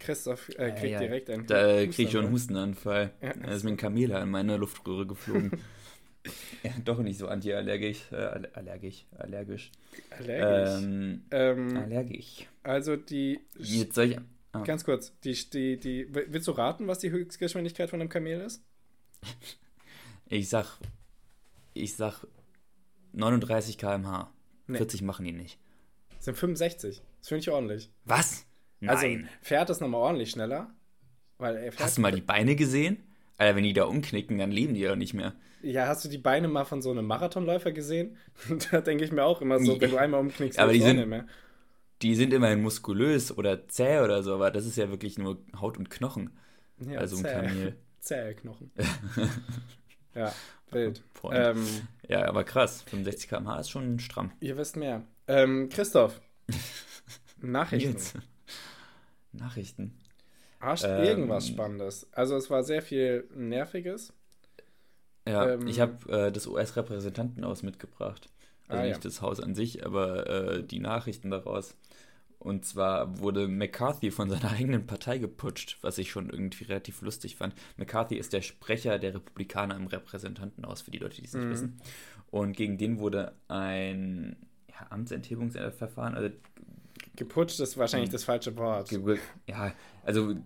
Christoph 0.00 0.48
äh, 0.50 0.70
kriegt 0.72 0.82
ja, 0.82 0.88
ja. 0.88 0.98
direkt 1.00 1.30
einen 1.30 1.46
Da 1.46 1.86
kriege 1.86 2.02
ich 2.02 2.10
schon 2.10 2.24
einen 2.24 2.32
Hustenanfall. 2.32 3.12
Ja, 3.22 3.34
da 3.34 3.52
ist 3.52 3.62
mir 3.62 3.70
ein 3.70 3.76
Kamel 3.76 4.10
in 4.10 4.30
meine 4.30 4.56
Luftröhre 4.56 5.06
geflogen. 5.06 5.52
ja, 6.62 6.72
doch 6.84 6.98
nicht 6.98 7.18
so 7.18 7.28
antiallergisch. 7.28 8.10
Äh, 8.10 8.48
allergisch. 8.54 9.04
Allergisch. 9.16 9.70
Allergisch. 10.10 10.82
Ähm, 10.82 11.22
ähm, 11.30 11.76
allergisch. 11.76 12.46
Also 12.62 12.96
die. 12.96 13.40
Jetzt 13.58 13.94
soll 13.94 14.12
ich, 14.12 14.18
ah. 14.52 14.62
Ganz 14.62 14.84
kurz. 14.84 15.12
Die, 15.20 15.34
die, 15.50 15.78
die, 15.78 16.06
willst 16.10 16.48
du 16.48 16.52
raten, 16.52 16.88
was 16.88 16.98
die 16.98 17.10
Höchstgeschwindigkeit 17.10 17.90
von 17.90 18.00
einem 18.00 18.10
Kamel 18.10 18.40
ist? 18.40 18.64
ich 20.28 20.48
sag. 20.48 20.78
Ich 21.74 21.94
sag 21.94 22.26
39 23.12 23.78
km/h. 23.78 24.32
Nee. 24.66 24.78
40 24.78 25.02
machen 25.02 25.24
die 25.24 25.32
nicht. 25.32 25.58
Das 26.16 26.24
sind 26.24 26.36
65. 26.36 27.02
Das 27.18 27.28
finde 27.28 27.40
ich 27.40 27.50
ordentlich. 27.50 27.90
Was? 28.04 28.46
Also 28.86 29.06
Nein. 29.06 29.22
Also 29.22 29.28
fährt 29.42 29.68
das 29.68 29.80
nochmal 29.80 30.00
ordentlich 30.00 30.30
schneller. 30.30 30.70
Weil 31.38 31.72
Hast 31.78 31.96
du 31.96 32.02
mal 32.02 32.12
die 32.12 32.20
Beine 32.20 32.54
gesehen? 32.54 33.02
Alter, 33.38 33.56
wenn 33.56 33.64
die 33.64 33.72
da 33.72 33.84
umknicken, 33.84 34.38
dann 34.38 34.50
leben 34.50 34.74
die 34.74 34.80
ja 34.80 34.94
nicht 34.94 35.14
mehr. 35.14 35.34
Ja, 35.62 35.86
hast 35.86 36.04
du 36.04 36.08
die 36.08 36.18
Beine 36.18 36.48
mal 36.48 36.64
von 36.64 36.82
so 36.82 36.90
einem 36.90 37.06
Marathonläufer 37.06 37.72
gesehen? 37.72 38.16
da 38.70 38.80
denke 38.80 39.04
ich 39.04 39.12
mir 39.12 39.24
auch 39.24 39.40
immer 39.40 39.58
so, 39.58 39.80
wenn 39.80 39.90
du 39.90 39.96
einmal 39.96 40.20
umknickst, 40.20 40.58
aber 40.58 40.72
die 40.72 40.80
sind, 40.80 40.96
nicht 40.96 41.08
mehr. 41.08 41.26
Die 42.02 42.14
sind 42.14 42.32
immerhin 42.32 42.62
muskulös 42.62 43.36
oder 43.36 43.68
zäh 43.68 44.00
oder 44.00 44.22
so, 44.22 44.34
aber 44.34 44.50
das 44.50 44.66
ist 44.66 44.76
ja 44.76 44.90
wirklich 44.90 45.18
nur 45.18 45.38
Haut 45.58 45.78
und 45.78 45.90
Knochen. 45.90 46.30
Ja, 46.78 46.98
also 46.98 47.16
ein 47.16 47.22
Kamel. 47.22 47.76
Zähe 48.00 48.34
Knochen. 48.34 48.70
ja, 50.14 50.32
wild. 50.70 51.02
Ähm, 51.30 51.66
ja, 52.08 52.26
aber 52.26 52.44
krass. 52.44 52.82
65 52.82 53.28
km/h 53.28 53.60
ist 53.60 53.70
schon 53.70 53.98
stramm. 53.98 54.32
Ihr 54.40 54.56
wisst 54.56 54.76
mehr. 54.76 55.02
Ähm, 55.28 55.68
Christoph. 55.68 56.20
Nachrichten. 57.42 57.92
Jetzt. 57.92 58.16
Nachrichten. 59.32 59.98
Arsch, 60.60 60.84
ähm, 60.84 61.04
irgendwas 61.04 61.48
Spannendes. 61.48 62.08
Also 62.12 62.36
es 62.36 62.50
war 62.50 62.62
sehr 62.62 62.82
viel 62.82 63.28
Nerviges. 63.34 64.12
Ja, 65.26 65.50
ähm, 65.50 65.66
ich 65.66 65.80
habe 65.80 66.10
äh, 66.12 66.32
das 66.32 66.46
US-Repräsentantenhaus 66.46 67.62
mitgebracht. 67.62 68.28
Also 68.68 68.82
ah, 68.82 68.86
nicht 68.86 68.96
ja. 68.96 69.02
das 69.02 69.22
Haus 69.22 69.40
an 69.40 69.54
sich, 69.54 69.84
aber 69.84 70.26
äh, 70.28 70.62
die 70.62 70.78
Nachrichten 70.78 71.30
daraus. 71.30 71.76
Und 72.38 72.64
zwar 72.64 73.18
wurde 73.18 73.48
McCarthy 73.48 74.10
von 74.10 74.30
seiner 74.30 74.50
eigenen 74.52 74.86
Partei 74.86 75.18
geputscht, 75.18 75.78
was 75.82 75.98
ich 75.98 76.10
schon 76.10 76.30
irgendwie 76.30 76.64
relativ 76.64 77.02
lustig 77.02 77.36
fand. 77.36 77.54
McCarthy 77.76 78.16
ist 78.16 78.32
der 78.32 78.42
Sprecher 78.42 78.98
der 78.98 79.14
Republikaner 79.14 79.76
im 79.76 79.86
Repräsentantenhaus, 79.86 80.82
für 80.82 80.90
die 80.90 80.98
Leute, 80.98 81.16
die 81.16 81.26
es 81.26 81.34
nicht 81.34 81.44
mhm. 81.44 81.50
wissen. 81.50 81.80
Und 82.30 82.56
gegen 82.56 82.78
den 82.78 82.98
wurde 82.98 83.34
ein 83.48 84.36
ja, 84.68 84.86
Amtsenthebungsverfahren, 84.90 86.14
also 86.14 86.30
Geputscht 87.20 87.60
ist 87.60 87.76
wahrscheinlich 87.76 88.08
hm. 88.08 88.12
das 88.12 88.24
falsche 88.24 88.56
Wort. 88.56 88.90
Ja, 89.46 89.74
also 90.04 90.36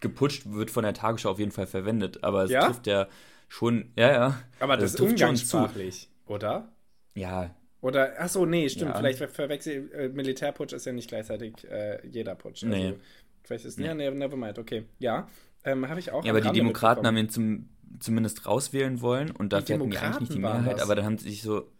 geputscht 0.00 0.50
wird 0.50 0.70
von 0.70 0.82
der 0.82 0.94
Tagesschau 0.94 1.30
auf 1.30 1.38
jeden 1.38 1.50
Fall 1.50 1.66
verwendet, 1.66 2.24
aber 2.24 2.44
es 2.44 2.50
ja? 2.50 2.64
trifft 2.64 2.86
ja 2.86 3.06
schon, 3.48 3.92
ja, 3.96 4.10
ja. 4.10 4.42
Aber 4.58 4.72
also 4.72 4.84
das 4.84 4.94
ist 4.94 5.00
umgangssprachlich, 5.00 6.08
oder? 6.24 6.72
Ja. 7.14 7.54
Oder, 7.82 8.14
ach 8.18 8.30
so, 8.30 8.46
nee, 8.46 8.66
stimmt, 8.70 8.92
ja. 8.92 8.96
vielleicht 8.96 9.18
verwechsel 9.18 9.92
äh, 9.92 10.08
Militärputsch 10.08 10.72
ist 10.72 10.86
ja 10.86 10.92
nicht 10.92 11.08
gleichzeitig 11.08 11.68
äh, 11.70 11.98
jeder 12.08 12.34
Putsch. 12.34 12.64
Also, 12.64 12.74
nee. 12.74 12.94
Vielleicht 13.42 13.66
ist, 13.66 13.78
nee. 13.78 13.84
ja, 13.84 13.94
nee, 13.94 14.10
never 14.10 14.38
mind, 14.38 14.58
okay. 14.58 14.86
Ja, 14.98 15.28
ähm, 15.64 15.86
habe 15.86 16.00
ich 16.00 16.12
auch. 16.12 16.24
Ja, 16.24 16.32
aber 16.32 16.40
die 16.40 16.52
Demokraten 16.52 17.06
haben 17.06 17.18
ihn 17.18 17.28
zum, 17.28 17.68
zumindest 18.00 18.46
rauswählen 18.46 19.02
wollen 19.02 19.32
und 19.32 19.52
dafür 19.52 19.78
hatten 19.78 19.90
die 19.90 19.98
eigentlich 19.98 20.20
nicht 20.20 20.32
die 20.32 20.38
Mehrheit, 20.38 20.80
aber 20.80 20.94
dann 20.94 21.04
haben 21.04 21.18
sie 21.18 21.28
sich 21.28 21.42
so, 21.42 21.70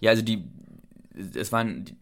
ja, 0.00 0.10
also 0.10 0.22
die, 0.22 0.44
es 1.34 1.50
waren, 1.50 1.86
die, 1.86 1.96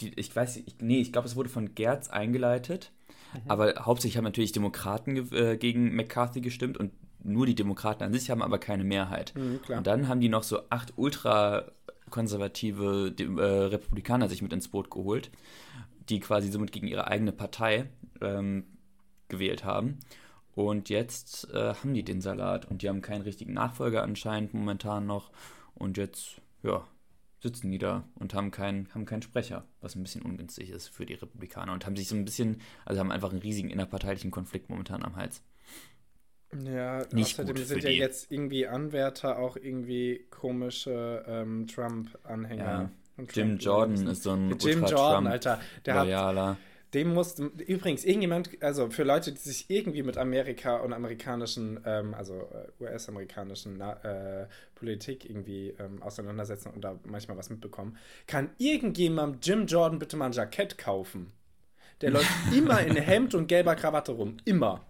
ich 0.00 0.34
weiß, 0.34 0.58
ich, 0.58 0.76
nee, 0.80 1.00
ich 1.00 1.12
glaube, 1.12 1.28
es 1.28 1.36
wurde 1.36 1.48
von 1.48 1.74
Gerz 1.74 2.08
eingeleitet, 2.08 2.92
mhm. 3.34 3.40
aber 3.48 3.74
hauptsächlich 3.80 4.16
haben 4.16 4.24
natürlich 4.24 4.52
Demokraten 4.52 5.32
äh, 5.32 5.56
gegen 5.56 5.94
McCarthy 5.94 6.40
gestimmt 6.40 6.78
und 6.78 6.92
nur 7.24 7.46
die 7.46 7.54
Demokraten 7.54 8.02
an 8.02 8.12
sich 8.12 8.30
haben 8.30 8.42
aber 8.42 8.58
keine 8.58 8.84
Mehrheit. 8.84 9.32
Mhm, 9.36 9.60
und 9.68 9.86
dann 9.86 10.08
haben 10.08 10.20
die 10.20 10.28
noch 10.28 10.42
so 10.42 10.62
acht 10.70 10.94
ultrakonservative 10.96 13.14
äh, 13.18 13.64
Republikaner 13.66 14.28
sich 14.28 14.42
mit 14.42 14.52
ins 14.52 14.68
Boot 14.68 14.90
geholt, 14.90 15.30
die 16.08 16.20
quasi 16.20 16.50
somit 16.50 16.72
gegen 16.72 16.88
ihre 16.88 17.06
eigene 17.06 17.32
Partei 17.32 17.88
ähm, 18.20 18.64
gewählt 19.28 19.64
haben. 19.64 19.98
Und 20.54 20.90
jetzt 20.90 21.48
äh, 21.54 21.74
haben 21.74 21.94
die 21.94 22.04
den 22.04 22.20
Salat 22.20 22.70
und 22.70 22.82
die 22.82 22.88
haben 22.88 23.00
keinen 23.00 23.22
richtigen 23.22 23.54
Nachfolger 23.54 24.02
anscheinend 24.02 24.52
momentan 24.52 25.06
noch. 25.06 25.30
Und 25.74 25.96
jetzt, 25.96 26.42
ja, 26.62 26.84
sitzen 27.42 27.70
die 27.70 27.78
da 27.78 28.04
und 28.14 28.34
haben 28.34 28.50
keinen, 28.52 28.88
haben 28.94 29.04
keinen 29.04 29.22
Sprecher, 29.22 29.64
was 29.80 29.96
ein 29.96 30.02
bisschen 30.02 30.22
ungünstig 30.22 30.70
ist 30.70 30.88
für 30.88 31.04
die 31.04 31.14
Republikaner 31.14 31.72
und 31.72 31.84
haben 31.84 31.96
sich 31.96 32.08
so 32.08 32.14
ein 32.14 32.24
bisschen, 32.24 32.60
also 32.84 33.00
haben 33.00 33.10
einfach 33.10 33.30
einen 33.30 33.40
riesigen 33.40 33.68
innerparteilichen 33.70 34.30
Konflikt 34.30 34.70
momentan 34.70 35.02
am 35.02 35.16
Hals. 35.16 35.42
Ja, 36.64 37.04
Nicht 37.12 37.40
außerdem 37.40 37.64
sind 37.64 37.82
ja 37.82 37.90
die. 37.90 37.96
jetzt 37.96 38.30
irgendwie 38.30 38.66
Anwärter 38.66 39.38
auch 39.38 39.56
irgendwie 39.56 40.26
komische 40.30 41.24
ähm, 41.26 41.66
Trump-Anhänger. 41.66 42.90
Ja. 43.18 43.24
Jim 43.32 43.58
Jordan 43.58 44.06
ist 44.06 44.22
so 44.22 44.32
ein 44.32 44.56
Jim 44.58 44.84
Jordan, 44.84 45.26
Alter. 45.26 45.60
Der 45.84 46.04
loyaler. 46.04 46.50
hat 46.50 46.56
dem 46.94 47.14
muss 47.14 47.38
übrigens 47.38 48.04
irgendjemand, 48.04 48.50
also 48.62 48.90
für 48.90 49.02
Leute, 49.02 49.32
die 49.32 49.38
sich 49.38 49.70
irgendwie 49.70 50.02
mit 50.02 50.18
Amerika 50.18 50.76
und 50.76 50.92
amerikanischen, 50.92 51.80
ähm, 51.86 52.12
also 52.12 52.48
äh, 52.52 52.82
US-amerikanischen 52.82 53.80
äh, 53.80 54.46
Politik 54.74 55.28
irgendwie 55.28 55.74
ähm, 55.78 56.02
auseinandersetzen 56.02 56.70
und 56.70 56.82
da 56.82 56.98
manchmal 57.04 57.38
was 57.38 57.48
mitbekommen, 57.48 57.96
kann 58.26 58.50
irgendjemand 58.58 59.46
Jim 59.46 59.66
Jordan 59.66 59.98
bitte 59.98 60.16
mal 60.16 60.26
ein 60.26 60.32
Jackett 60.32 60.76
kaufen? 60.76 61.32
Der 62.02 62.10
läuft 62.12 62.30
immer 62.54 62.80
in 62.82 62.96
Hemd 62.96 63.34
und 63.34 63.46
gelber 63.46 63.74
Krawatte 63.74 64.12
rum. 64.12 64.36
Immer. 64.44 64.84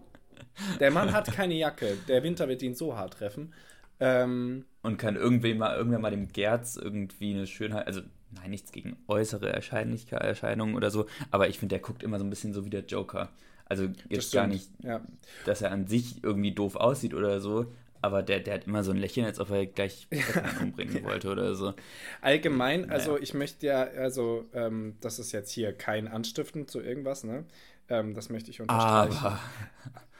Der 0.79 0.91
Mann 0.91 1.13
hat 1.13 1.31
keine 1.31 1.53
Jacke. 1.53 1.97
Der 2.07 2.21
Winter 2.23 2.47
wird 2.47 2.61
ihn 2.61 2.75
so 2.75 2.97
hart 2.97 3.13
treffen. 3.13 3.53
Ähm, 3.99 4.65
und 4.81 4.97
kann 4.97 5.15
irgendwann 5.15 5.57
mal, 5.57 5.77
irgendwann 5.77 6.01
mal 6.01 6.11
dem 6.11 6.27
Gerz 6.27 6.75
irgendwie 6.75 7.33
eine 7.33 7.47
Schönheit, 7.47 7.87
also 7.87 8.01
nein, 8.35 8.51
nichts 8.51 8.71
gegen 8.71 8.97
äußere 9.07 9.51
Erscheinungen 9.51 10.75
oder 10.75 10.91
so, 10.91 11.05
aber 11.31 11.49
ich 11.49 11.59
finde, 11.59 11.73
der 11.73 11.81
guckt 11.81 12.03
immer 12.03 12.19
so 12.19 12.25
ein 12.25 12.29
bisschen 12.29 12.53
so 12.53 12.65
wie 12.65 12.69
der 12.69 12.85
Joker. 12.85 13.29
Also 13.65 13.87
jetzt 14.09 14.33
gar 14.33 14.47
nicht, 14.47 14.69
ja. 14.83 15.01
dass 15.45 15.61
er 15.61 15.71
an 15.71 15.87
sich 15.87 16.23
irgendwie 16.23 16.51
doof 16.51 16.75
aussieht 16.75 17.13
oder 17.13 17.39
so, 17.39 17.71
aber 18.01 18.21
der, 18.21 18.41
der 18.41 18.55
hat 18.55 18.67
immer 18.67 18.83
so 18.83 18.91
ein 18.91 18.97
Lächeln, 18.97 19.25
als 19.25 19.39
ob 19.39 19.49
er 19.49 19.65
gleich 19.65 20.07
umbringen 20.61 21.03
wollte 21.05 21.31
oder 21.31 21.55
so. 21.55 21.73
Allgemein, 22.21 22.81
naja. 22.81 22.93
also 22.93 23.17
ich 23.17 23.33
möchte 23.33 23.65
ja, 23.65 23.83
also 23.83 24.45
ähm, 24.53 24.95
das 24.99 25.19
ist 25.19 25.31
jetzt 25.31 25.51
hier 25.51 25.71
kein 25.71 26.07
Anstiften 26.07 26.67
zu 26.67 26.81
irgendwas, 26.81 27.23
ne? 27.23 27.45
Ähm, 27.89 28.13
das 28.13 28.29
möchte 28.29 28.51
ich 28.51 28.61
unterstreichen. 28.61 29.17
Aber. 29.17 29.39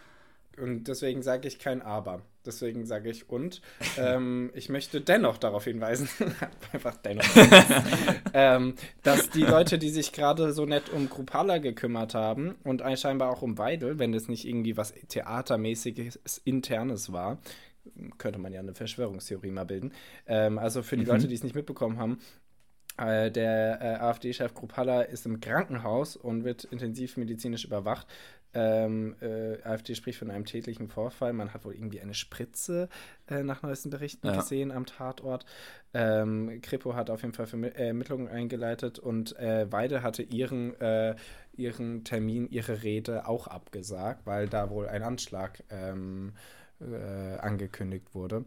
Und 0.57 0.85
deswegen 0.87 1.23
sage 1.23 1.47
ich 1.47 1.59
kein 1.59 1.81
Aber. 1.81 2.21
Deswegen 2.45 2.85
sage 2.85 3.09
ich 3.09 3.29
und. 3.29 3.61
Ähm, 3.97 4.51
ich 4.55 4.69
möchte 4.69 5.01
dennoch 5.01 5.37
darauf 5.37 5.63
hinweisen, 5.63 6.09
einfach 6.73 6.97
dennoch, 6.97 7.25
ähm, 8.33 8.75
dass 9.01 9.29
die 9.29 9.43
Leute, 9.43 9.79
die 9.79 9.89
sich 9.89 10.11
gerade 10.11 10.53
so 10.53 10.65
nett 10.65 10.89
um 10.89 11.09
Krupala 11.09 11.57
gekümmert 11.59 12.13
haben 12.13 12.55
und 12.63 12.83
scheinbar 12.97 13.29
auch 13.29 13.41
um 13.41 13.57
Weidel, 13.57 13.99
wenn 13.99 14.13
es 14.13 14.27
nicht 14.27 14.47
irgendwie 14.47 14.77
was 14.77 14.93
Theatermäßiges, 15.07 16.19
Internes 16.43 17.11
war, 17.11 17.39
könnte 18.17 18.39
man 18.39 18.53
ja 18.53 18.59
eine 18.59 18.73
Verschwörungstheorie 18.73 19.51
mal 19.51 19.65
bilden. 19.65 19.93
Ähm, 20.27 20.57
also 20.57 20.83
für 20.83 20.97
die 20.97 21.03
mhm. 21.03 21.09
Leute, 21.09 21.27
die 21.27 21.35
es 21.35 21.43
nicht 21.43 21.55
mitbekommen 21.55 21.97
haben, 21.97 22.19
der 22.97 23.81
äh, 23.81 23.95
AfD-Chef 23.95 24.53
Krupalla 24.53 25.01
ist 25.01 25.25
im 25.25 25.39
Krankenhaus 25.39 26.15
und 26.15 26.43
wird 26.43 26.63
intensiv 26.65 27.17
medizinisch 27.17 27.65
überwacht. 27.65 28.07
Ähm, 28.55 29.15
äh, 29.19 29.57
AfD 29.63 29.95
spricht 29.95 30.19
von 30.19 30.29
einem 30.29 30.45
tätlichen 30.45 30.87
Vorfall. 30.87 31.33
Man 31.33 31.53
hat 31.53 31.65
wohl 31.65 31.73
irgendwie 31.73 32.01
eine 32.01 32.13
Spritze 32.13 32.87
äh, 33.27 33.41
nach 33.41 33.63
neuesten 33.63 33.89
Berichten 33.89 34.27
ja. 34.27 34.35
gesehen 34.35 34.71
am 34.71 34.85
Tatort. 34.85 35.45
Ähm, 35.93 36.61
Kripo 36.61 36.93
hat 36.93 37.09
auf 37.09 37.23
jeden 37.23 37.33
Fall 37.33 37.47
äh, 37.63 37.87
Ermittlungen 37.87 38.27
eingeleitet 38.27 38.99
und 38.99 39.35
äh, 39.39 39.71
Weide 39.71 40.03
hatte 40.03 40.21
ihren, 40.21 40.79
äh, 40.79 41.15
ihren 41.53 42.03
Termin, 42.03 42.47
ihre 42.47 42.83
Rede 42.83 43.27
auch 43.27 43.47
abgesagt, 43.47 44.25
weil 44.25 44.47
da 44.47 44.69
wohl 44.69 44.87
ein 44.87 45.01
Anschlag 45.01 45.63
ähm, 45.71 46.33
äh, 46.79 47.37
angekündigt 47.37 48.13
wurde. 48.13 48.45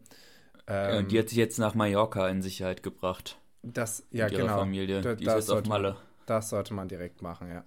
Ja, 0.69 1.01
die 1.03 1.17
hat 1.17 1.29
sich 1.29 1.39
jetzt 1.39 1.61
nach 1.61 1.77
Mallorca 1.77 2.29
in 2.29 2.43
Sicherheit 2.43 2.83
gebracht. 2.83 3.39
Das, 3.63 4.07
ja, 4.11 4.29
genau. 4.29 4.59
Familie. 4.59 5.01
Da, 5.01 5.15
die 5.15 5.25
ist 5.25 5.35
jetzt 5.35 5.51
auf 5.51 5.65
Malle. 5.67 5.93
Man, 5.93 6.03
das 6.27 6.51
sollte 6.51 6.75
man 6.75 6.89
direkt 6.89 7.23
machen, 7.23 7.49
ja. 7.49 7.65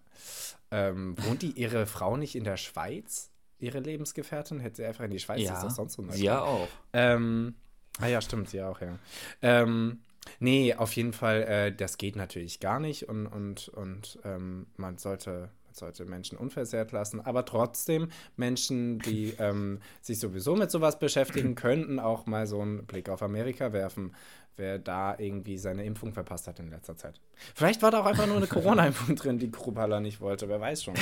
Ähm, 0.71 1.15
wohnt 1.23 1.41
die 1.41 1.51
ihre 1.51 1.85
Frau 1.85 2.17
nicht 2.17 2.35
in 2.35 2.43
der 2.43 2.57
Schweiz? 2.57 3.31
Ihre 3.57 3.79
Lebensgefährtin? 3.79 4.59
Hätte 4.59 4.77
sie 4.77 4.85
einfach 4.85 5.03
in 5.05 5.11
die 5.11 5.19
Schweiz? 5.19 5.41
Ja, 5.41 5.55
ist 5.55 5.63
das 5.63 5.75
sonst 5.75 5.93
so 5.93 6.03
ja 6.13 6.41
auch. 6.41 6.67
Ähm, 6.93 7.55
ah 7.99 8.07
ja, 8.07 8.21
stimmt, 8.21 8.49
sie 8.49 8.61
auch, 8.61 8.79
ja. 8.81 8.97
Ähm, 9.41 10.01
nee, 10.39 10.73
auf 10.75 10.93
jeden 10.93 11.13
Fall, 11.13 11.43
äh, 11.43 11.75
das 11.75 11.97
geht 11.97 12.15
natürlich 12.15 12.59
gar 12.59 12.79
nicht 12.79 13.09
und, 13.09 13.27
und, 13.27 13.69
und 13.69 14.19
ähm, 14.23 14.67
man 14.77 14.97
sollte 14.97 15.49
sollte 15.79 16.05
Menschen 16.05 16.37
unversehrt 16.37 16.91
lassen, 16.91 17.21
aber 17.21 17.45
trotzdem 17.45 18.09
Menschen, 18.35 18.99
die 18.99 19.29
ähm, 19.39 19.79
sich 20.01 20.19
sowieso 20.19 20.55
mit 20.55 20.69
sowas 20.69 20.99
beschäftigen, 20.99 21.55
könnten 21.55 21.99
auch 21.99 22.25
mal 22.25 22.45
so 22.45 22.61
einen 22.61 22.85
Blick 22.85 23.09
auf 23.09 23.23
Amerika 23.23 23.73
werfen 23.73 24.13
wer 24.59 24.77
da 24.77 25.17
irgendwie 25.17 25.57
seine 25.57 25.83
Impfung 25.83 26.13
verpasst 26.13 26.47
hat 26.47 26.59
in 26.59 26.69
letzter 26.69 26.95
Zeit. 26.95 27.19
Vielleicht 27.55 27.81
war 27.81 27.89
da 27.89 28.01
auch 28.01 28.05
einfach 28.05 28.27
nur 28.27 28.37
eine 28.37 28.47
Corona-Impfung 28.47 29.15
drin, 29.15 29.39
die 29.39 29.49
Krupala 29.49 29.99
nicht 29.99 30.21
wollte, 30.21 30.47
wer 30.47 30.61
weiß 30.61 30.83
schon. 30.83 30.95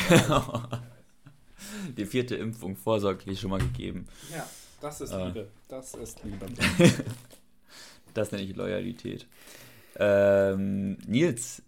die 1.98 2.06
vierte 2.06 2.36
Impfung 2.36 2.76
vorsorglich 2.76 3.40
schon 3.40 3.50
mal 3.50 3.60
gegeben. 3.60 4.08
Ja, 4.32 4.48
das 4.80 5.02
ist 5.02 5.12
äh. 5.12 5.26
Liebe. 5.26 5.48
Das 5.68 5.94
ist 5.96 6.24
Liebe. 6.24 6.46
das 8.14 8.32
nenne 8.32 8.44
ich 8.44 8.56
Loyalität. 8.56 9.28
Ähm, 10.00 10.98
Nils, 11.08 11.64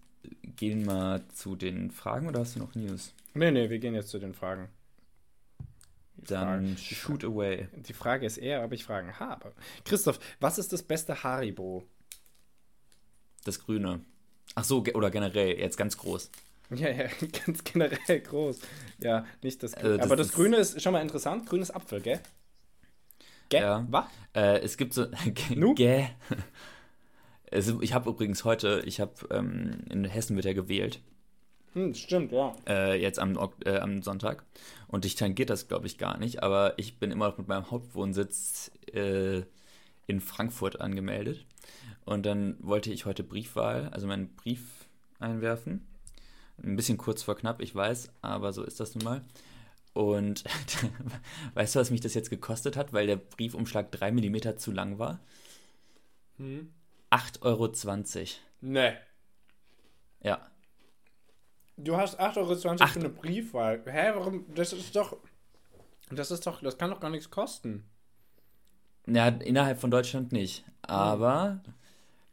gehen 0.55 0.85
wir 0.85 1.21
zu 1.33 1.55
den 1.55 1.91
Fragen 1.91 2.27
oder 2.27 2.41
hast 2.41 2.55
du 2.55 2.59
noch 2.59 2.75
News? 2.75 3.13
Nee, 3.33 3.51
nee, 3.51 3.69
wir 3.69 3.79
gehen 3.79 3.95
jetzt 3.95 4.09
zu 4.09 4.19
den 4.19 4.33
Fragen. 4.33 4.69
Dann 6.27 6.77
shoot 6.77 7.23
away. 7.23 7.67
Die 7.73 7.93
Frage 7.93 8.25
ist 8.25 8.37
eher, 8.37 8.63
ob 8.63 8.71
ich 8.73 8.83
Fragen 8.83 9.19
habe. 9.19 9.53
Christoph, 9.85 10.19
was 10.39 10.57
ist 10.57 10.73
das 10.73 10.83
beste 10.83 11.23
Haribo? 11.23 11.83
Das 13.45 13.59
Grüne. 13.59 14.01
Ach 14.55 14.63
so, 14.63 14.83
oder 14.93 15.11
generell, 15.11 15.59
jetzt 15.59 15.77
ganz 15.77 15.97
groß. 15.97 16.29
Ja, 16.71 16.89
ja, 16.89 17.07
ganz 17.45 17.63
generell 17.63 18.19
groß. 18.21 18.59
Ja, 18.99 19.25
nicht 19.41 19.63
das 19.63 19.73
Grüne. 19.73 19.85
Also 19.85 19.97
das 19.97 20.05
Aber 20.05 20.15
das 20.15 20.31
Grüne 20.31 20.57
ist 20.57 20.81
schon 20.81 20.93
mal 20.93 21.01
interessant. 21.01 21.45
Grünes 21.47 21.71
Apfel, 21.71 22.01
gell? 22.01 22.19
Gell? 23.49 23.61
Ja. 23.61 23.87
Was? 23.89 24.05
Äh, 24.35 24.59
es 24.59 24.77
gibt 24.77 24.93
so. 24.93 25.07
Gell? 25.75 26.09
Ich 27.51 27.95
habe 27.95 28.11
übrigens 28.11 28.45
heute, 28.45 28.83
ich 28.85 28.99
habe 28.99 29.13
ähm, 29.31 29.79
in 29.89 30.05
Hessen 30.05 30.35
wird 30.35 30.45
ja 30.45 30.53
gewählt. 30.53 31.01
Hm, 31.73 31.93
stimmt, 31.93 32.31
ja. 32.31 32.55
Äh, 32.67 33.01
jetzt 33.01 33.19
am, 33.19 33.37
äh, 33.65 33.77
am 33.77 34.01
Sonntag. 34.01 34.43
Und 34.87 35.05
dich 35.05 35.15
tangiert 35.15 35.49
das, 35.49 35.67
glaube 35.67 35.87
ich, 35.87 35.97
gar 35.97 36.17
nicht. 36.17 36.41
Aber 36.41 36.73
ich 36.77 36.97
bin 36.97 37.11
immer 37.11 37.29
noch 37.29 37.37
mit 37.37 37.47
meinem 37.47 37.69
Hauptwohnsitz 37.69 38.71
äh, 38.93 39.43
in 40.07 40.19
Frankfurt 40.19 40.81
angemeldet. 40.81 41.45
Und 42.05 42.25
dann 42.25 42.57
wollte 42.59 42.91
ich 42.91 43.05
heute 43.05 43.23
Briefwahl, 43.23 43.89
also 43.89 44.07
meinen 44.07 44.35
Brief 44.35 44.61
einwerfen. 45.19 45.85
Ein 46.63 46.75
bisschen 46.75 46.97
kurz 46.97 47.23
vor 47.23 47.37
knapp, 47.37 47.61
ich 47.61 47.73
weiß, 47.73 48.11
aber 48.21 48.51
so 48.51 48.63
ist 48.63 48.79
das 48.79 48.95
nun 48.95 49.03
mal. 49.03 49.21
Und 49.93 50.43
weißt 51.53 51.75
du, 51.75 51.79
was 51.79 51.91
mich 51.91 52.01
das 52.01 52.13
jetzt 52.13 52.29
gekostet 52.29 52.75
hat, 52.75 52.93
weil 52.93 53.07
der 53.07 53.15
Briefumschlag 53.15 53.91
3 53.91 54.11
mm 54.11 54.57
zu 54.57 54.71
lang 54.71 54.97
war? 54.97 55.19
Hm. 56.37 56.73
8,20 57.11 57.41
Euro. 57.41 57.71
Ne. 58.61 58.97
Ja. 60.21 60.48
Du 61.81 61.95
hast 61.95 62.19
8,20 62.19 62.37
Euro 62.37 62.55
für 62.55 62.99
eine 62.99 63.09
Briefwahl. 63.09 63.81
Hä, 63.85 64.11
warum? 64.13 64.45
Das 64.53 64.73
ist 64.73 64.95
doch. 64.95 65.17
Das 66.11 66.31
ist 66.31 66.45
doch. 66.45 66.61
Das 66.61 66.77
kann 66.77 66.89
doch 66.89 66.99
gar 66.99 67.09
nichts 67.09 67.29
kosten. 67.29 67.85
Ja, 69.07 69.27
innerhalb 69.27 69.79
von 69.79 69.89
Deutschland 69.89 70.31
nicht. 70.31 70.65
Aber 70.81 71.61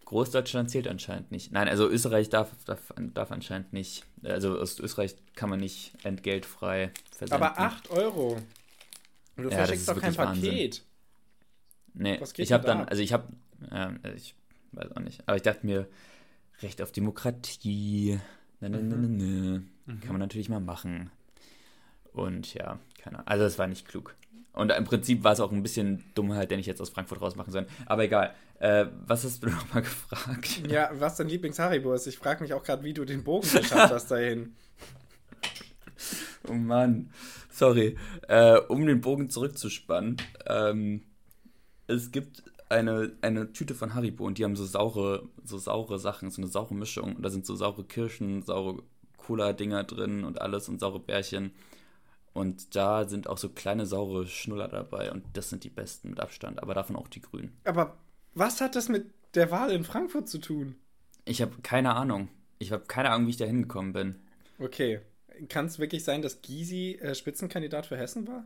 Großdeutschland 0.05 0.71
zählt 0.71 0.89
anscheinend 0.89 1.31
nicht. 1.31 1.53
Nein, 1.53 1.69
also 1.69 1.89
Österreich 1.89 2.29
darf, 2.29 2.51
darf, 2.65 2.93
darf 2.97 3.31
anscheinend 3.31 3.73
nicht. 3.73 4.05
Also 4.23 4.59
aus 4.59 4.79
Österreich 4.81 5.17
kann 5.35 5.51
man 5.51 5.61
nicht 5.61 5.95
entgeltfrei 6.05 6.93
versenden. 7.11 7.43
Aber 7.43 7.59
8 7.59 7.91
Euro. 7.91 8.39
Du 9.37 9.49
ja, 9.49 9.57
verschickst 9.57 9.89
doch 9.89 10.01
kein 10.01 10.15
Paket. 10.15 10.83
Nee, 11.95 12.21
ich 12.37 12.53
habe 12.53 12.67
dann, 12.67 12.85
also 12.89 13.03
ich 13.03 13.13
habe, 13.13 13.29
ja, 13.71 13.95
ich 14.15 14.35
weiß 14.73 14.93
auch 14.93 15.01
nicht, 15.01 15.27
aber 15.27 15.37
ich 15.37 15.43
dachte 15.43 15.65
mir, 15.65 15.89
Recht 16.63 16.81
auf 16.83 16.93
Demokratie, 16.93 18.19
Ne, 18.61 18.71
ne, 18.71 18.83
ne, 18.83 18.97
mhm. 18.97 19.17
ne, 19.17 19.63
mhm. 19.87 20.01
Kann 20.01 20.13
man 20.13 20.21
natürlich 20.21 20.49
mal 20.49 20.61
machen. 20.61 21.11
Und 22.13 22.55
ja, 22.55 22.79
keine 22.99 23.17
Ahnung. 23.19 23.29
Also 23.29 23.45
es 23.45 23.59
war 23.59 23.67
nicht 23.67 23.87
klug. 23.87 24.15
Und 24.53 24.73
im 24.73 24.85
Prinzip 24.85 25.23
war 25.23 25.33
es 25.33 25.41
auch 25.41 25.53
ein 25.53 25.63
bisschen 25.63 26.03
Dummheit, 26.15 26.51
den 26.51 26.59
ich 26.59 26.65
jetzt 26.65 26.81
aus 26.81 26.89
Frankfurt 26.89 27.21
rausmachen 27.21 27.53
soll. 27.53 27.67
Aber 27.85 28.05
egal. 28.05 28.35
Äh, 28.59 28.87
was 29.07 29.23
hast 29.25 29.43
du 29.43 29.49
nochmal 29.51 29.83
gefragt? 29.83 30.63
Ja, 30.67 30.91
was 30.95 31.17
dein 31.17 31.29
Lieblings-Haribo 31.29 31.93
ist. 31.93 32.07
Ich 32.07 32.17
frage 32.17 32.43
mich 32.43 32.55
auch 32.55 32.63
gerade, 32.63 32.83
wie 32.83 32.95
du 32.95 33.05
den 33.05 33.23
Bogen 33.23 33.47
geschafft 33.49 33.93
hast 33.93 34.11
dahin. 34.11 34.55
Oh 36.49 36.53
Mann. 36.53 37.11
Sorry. 37.51 37.97
Äh, 38.29 38.59
um 38.69 38.87
den 38.87 39.01
Bogen 39.01 39.31
zurückzuspannen. 39.31 40.17
Ähm, 40.47 41.03
es 41.89 42.13
gibt 42.13 42.45
eine, 42.69 43.13
eine 43.23 43.53
Tüte 43.53 43.75
von 43.75 43.95
Haribo 43.95 44.25
und 44.25 44.39
die 44.39 44.45
haben 44.45 44.57
so 44.57 44.65
saure, 44.65 45.29
so 45.45 45.59
saure 45.59 45.99
Sachen, 45.99 46.31
so 46.31 46.43
eine 46.43 46.51
saure 46.51 46.75
Mischung. 46.75 47.17
Und 47.17 47.23
da 47.23 47.31
sind 47.31 47.47
so 47.47 47.55
saure 47.55 47.85
Kirschen, 47.85 48.43
saure 48.43 48.83
Cola-Dinger 49.17 49.85
drin 49.85 50.25
und 50.25 50.41
alles 50.41 50.69
und 50.69 50.81
saure 50.81 51.01
Bärchen. 51.01 51.53
Und 52.33 52.77
da 52.77 53.09
sind 53.09 53.29
auch 53.29 53.39
so 53.39 53.49
kleine 53.49 53.87
saure 53.87 54.27
Schnuller 54.27 54.69
dabei 54.69 55.11
und 55.11 55.25
das 55.33 55.49
sind 55.49 55.65
die 55.65 55.71
besten 55.71 56.11
mit 56.11 56.21
Abstand, 56.21 56.63
aber 56.63 56.75
davon 56.75 56.97
auch 56.97 57.09
die 57.09 57.23
grünen. 57.23 57.57
Aber 57.65 57.97
was 58.35 58.61
hat 58.61 58.77
das 58.77 58.89
mit 58.89 59.07
der 59.35 59.51
Wahl 59.51 59.71
in 59.71 59.85
Frankfurt 59.85 60.29
zu 60.29 60.39
tun? 60.39 60.77
Ich 61.25 61.41
habe 61.41 61.57
keine 61.63 61.95
Ahnung. 61.95 62.29
Ich 62.59 62.73
habe 62.73 62.85
keine 62.87 63.11
Ahnung, 63.11 63.27
wie 63.27 63.31
ich 63.31 63.37
da 63.37 63.47
hingekommen 63.47 63.93
bin. 63.93 64.17
Okay. 64.59 65.01
Kann 65.49 65.67
es 65.67 65.79
wirklich 65.79 66.05
sein, 66.05 66.23
dass 66.23 66.43
Gysi 66.43 66.99
äh, 67.01 67.15
Spitzenkandidat 67.15 67.87
für 67.87 67.97
Hessen 67.97 68.27
war? 68.27 68.45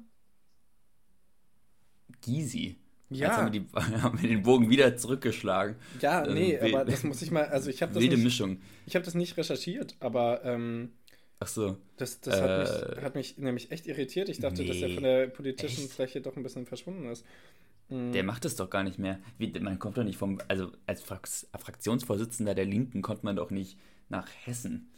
Gysi? 2.21 2.77
Ja. 3.11 3.27
Jetzt 3.29 3.37
haben 3.39 3.53
wir, 3.53 3.61
die, 3.61 3.67
haben 4.03 4.23
wir 4.23 4.29
den 4.29 4.43
Bogen 4.43 4.71
wieder 4.71 4.97
zurückgeschlagen. 4.97 5.77
Ja, 6.01 6.21
Also, 6.21 6.33
nee, 6.33 6.59
we- 6.61 6.67
aber 6.75 6.85
das 6.85 7.03
muss 7.05 7.21
ich 7.23 7.31
mal, 7.31 7.45
also 7.47 7.69
ich 7.71 7.83
habe 7.83 7.93
das, 7.93 8.01
Wilde 8.03 8.15
nicht- 8.17 8.25
Mischung. 8.25 8.61
ich 8.87 8.95
hab 8.97 9.03
das 9.03 9.15
nicht 9.15 9.37
recherchiert, 9.37 9.97
aber 10.01 10.45
ähm, 10.45 10.93
Ach 11.41 11.49
so. 11.49 11.77
das, 11.97 12.21
das 12.21 12.41
hat, 12.41 12.49
Äh, 12.51 12.59
mich, 12.95 13.05
hat 13.05 13.15
mich 13.17 13.39
nämlich 13.39 13.71
echt 13.73 13.87
irritiert. 13.87 14.29
Ich 14.29 14.39
dachte, 14.39 14.65
dass 14.65 14.77
er 14.77 14.89
nee, 14.89 14.95
von 14.95 15.03
der 15.03 15.27
politischen 15.29 15.85
echt? 15.85 15.93
Fläche 15.93 16.21
doch 16.21 16.37
ein 16.37 16.43
bisschen 16.43 16.67
verschwunden 16.67 17.07
ist. 17.07 17.25
Mhm. 17.89 18.13
Der 18.13 18.23
macht 18.23 18.45
es 18.45 18.55
doch 18.57 18.71
gar 18.71 18.85
nicht 18.85 18.99
mehr. 19.01 19.19
Wie, 19.39 19.49
man 19.59 19.79
kommt 19.81 19.97
doch 19.99 20.05
nicht 20.05 20.17
vom. 20.19 20.39
Also 20.47 20.71
als 20.87 21.03
Fraktionsvorsitzender 21.03 22.55
der 22.55 22.67
Linken 22.67 23.03
kommt 23.03 23.25
man 23.25 23.35
doch 23.37 23.51
nicht 23.51 23.77
nach 24.09 24.29
Hessen. 24.45 24.89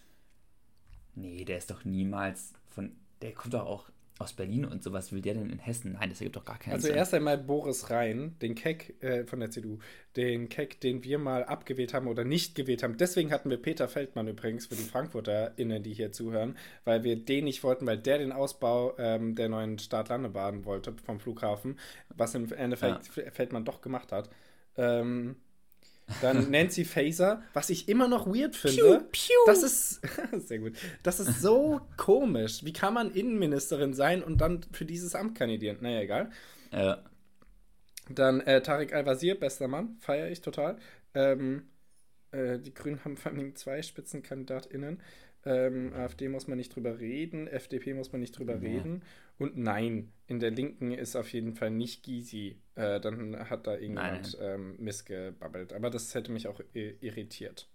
Nee, 1.15 1.45
der 1.45 1.59
ist 1.59 1.71
doch 1.71 1.85
niemals 1.85 2.53
von. 2.75 2.93
Der 3.23 3.33
kommt 3.33 3.55
doch 3.55 3.65
auch 3.67 3.89
aus 4.23 4.33
Berlin 4.33 4.65
und 4.65 4.83
sowas. 4.83 5.13
Will 5.13 5.21
der 5.21 5.35
denn 5.35 5.51
in 5.51 5.59
Hessen? 5.59 5.93
Nein, 5.93 6.11
das 6.11 6.21
ergibt 6.21 6.37
doch 6.37 6.45
gar 6.45 6.59
keinen 6.59 6.75
Also 6.75 6.89
Sinn. 6.89 6.97
erst 6.97 7.15
einmal 7.15 7.39
Boris 7.39 7.91
Rhein, 7.91 8.37
den 8.41 8.55
Keck 8.55 9.03
äh, 9.03 9.25
von 9.25 9.41
der 9.41 9.51
CDU, 9.51 9.79
den 10.17 10.49
Keck, 10.49 10.81
den 10.81 11.05
wir 11.05 11.19
mal 11.19 11.45
abgewählt 11.45 11.95
haben 11.95 12.07
oder 12.09 12.25
nicht 12.25 12.55
gewählt 12.55 12.83
haben. 12.83 12.97
Deswegen 12.97 13.31
hatten 13.31 13.51
wir 13.51 13.57
Peter 13.61 13.89
Feldmann 13.89 14.29
übrigens 14.29 14.67
für 14.67 14.75
die 14.77 14.83
FrankfurterInnen, 14.83 15.83
die 15.83 15.93
hier 15.95 16.13
zuhören, 16.13 16.57
weil 16.85 17.05
wir 17.05 17.17
den 17.17 17.45
nicht 17.45 17.63
wollten, 17.63 17.87
weil 17.87 17.99
der 17.99 18.19
den 18.19 18.33
Ausbau 18.33 18.95
ähm, 18.99 19.35
der 19.35 19.49
neuen 19.49 19.79
Start-Landebahn 19.79 20.65
wollte 20.65 20.95
vom 21.05 21.21
Flughafen, 21.21 21.79
was 22.15 22.35
im 22.35 22.53
Endeffekt 22.53 23.07
Feldmann 23.33 23.65
doch 23.65 23.81
gemacht 23.81 24.13
hat. 24.13 24.31
Ähm, 24.77 25.37
dann 26.21 26.51
Nancy 26.51 26.85
Faeser, 26.85 27.43
was 27.53 27.71
ich 27.71 27.89
immer 27.89 28.09
noch 28.09 28.27
weird 28.27 28.57
finde. 28.57 28.77
Das 29.47 29.63
ist 29.63 30.01
sehr 30.49 30.59
gut. 30.59 30.77
Das 31.03 31.21
ist 31.21 31.41
so 31.41 31.81
komisch. 31.97 32.65
Wie 32.65 32.73
kann 32.73 32.95
man 32.95 33.13
Innenministerin 33.13 33.95
sein 33.95 34.23
und 34.23 34.41
dann 34.41 34.63
für 34.73 34.85
dieses 34.85 35.15
Amt 35.15 35.37
kandidieren? 35.37 35.79
Naja, 35.81 36.01
egal. 36.01 36.31
Äh, 36.71 36.97
Dann 38.09 38.41
äh, 38.41 38.63
Tarek 38.63 38.93
Al-Wazir, 38.95 39.39
bester 39.39 39.69
Mann, 39.69 39.97
feiere 40.01 40.29
ich 40.31 40.41
total. 40.41 40.77
Ähm, 41.15 41.69
äh, 42.33 42.59
die 42.59 42.75
Grünen 42.75 43.05
haben 43.05 43.17
vor 43.17 43.33
allem 43.33 43.55
zwei 43.57 43.81
SpitzenkandidatInnen. 43.83 45.01
Ähm, 45.45 45.93
AfD 45.95 46.29
muss 46.29 46.47
man 46.47 46.57
nicht 46.59 46.75
drüber 46.75 47.01
reden, 47.01 47.49
FDP 47.49 47.95
muss 47.95 48.13
man 48.13 48.21
nicht 48.21 48.39
drüber 48.39 48.55
Ja. 48.55 48.61
reden. 48.61 49.03
Und 49.39 49.57
nein, 49.57 50.13
in 50.29 50.39
der 50.39 50.51
Linken 50.53 50.93
ist 50.93 51.17
auf 51.17 51.33
jeden 51.33 51.55
Fall 51.55 51.71
nicht 51.71 52.05
Gysi. 52.05 52.57
Äh, 52.77 53.01
dann 53.01 53.51
hat 53.51 53.67
da 53.67 53.73
irgendjemand 53.73 54.39
ähm, 54.41 54.77
missgebabbelt. 54.79 55.73
Aber 55.73 55.91
das 55.91 56.15
hätte 56.15 56.31
mich 56.31 56.47
auch 56.47 56.61
irritiert. 56.75 57.69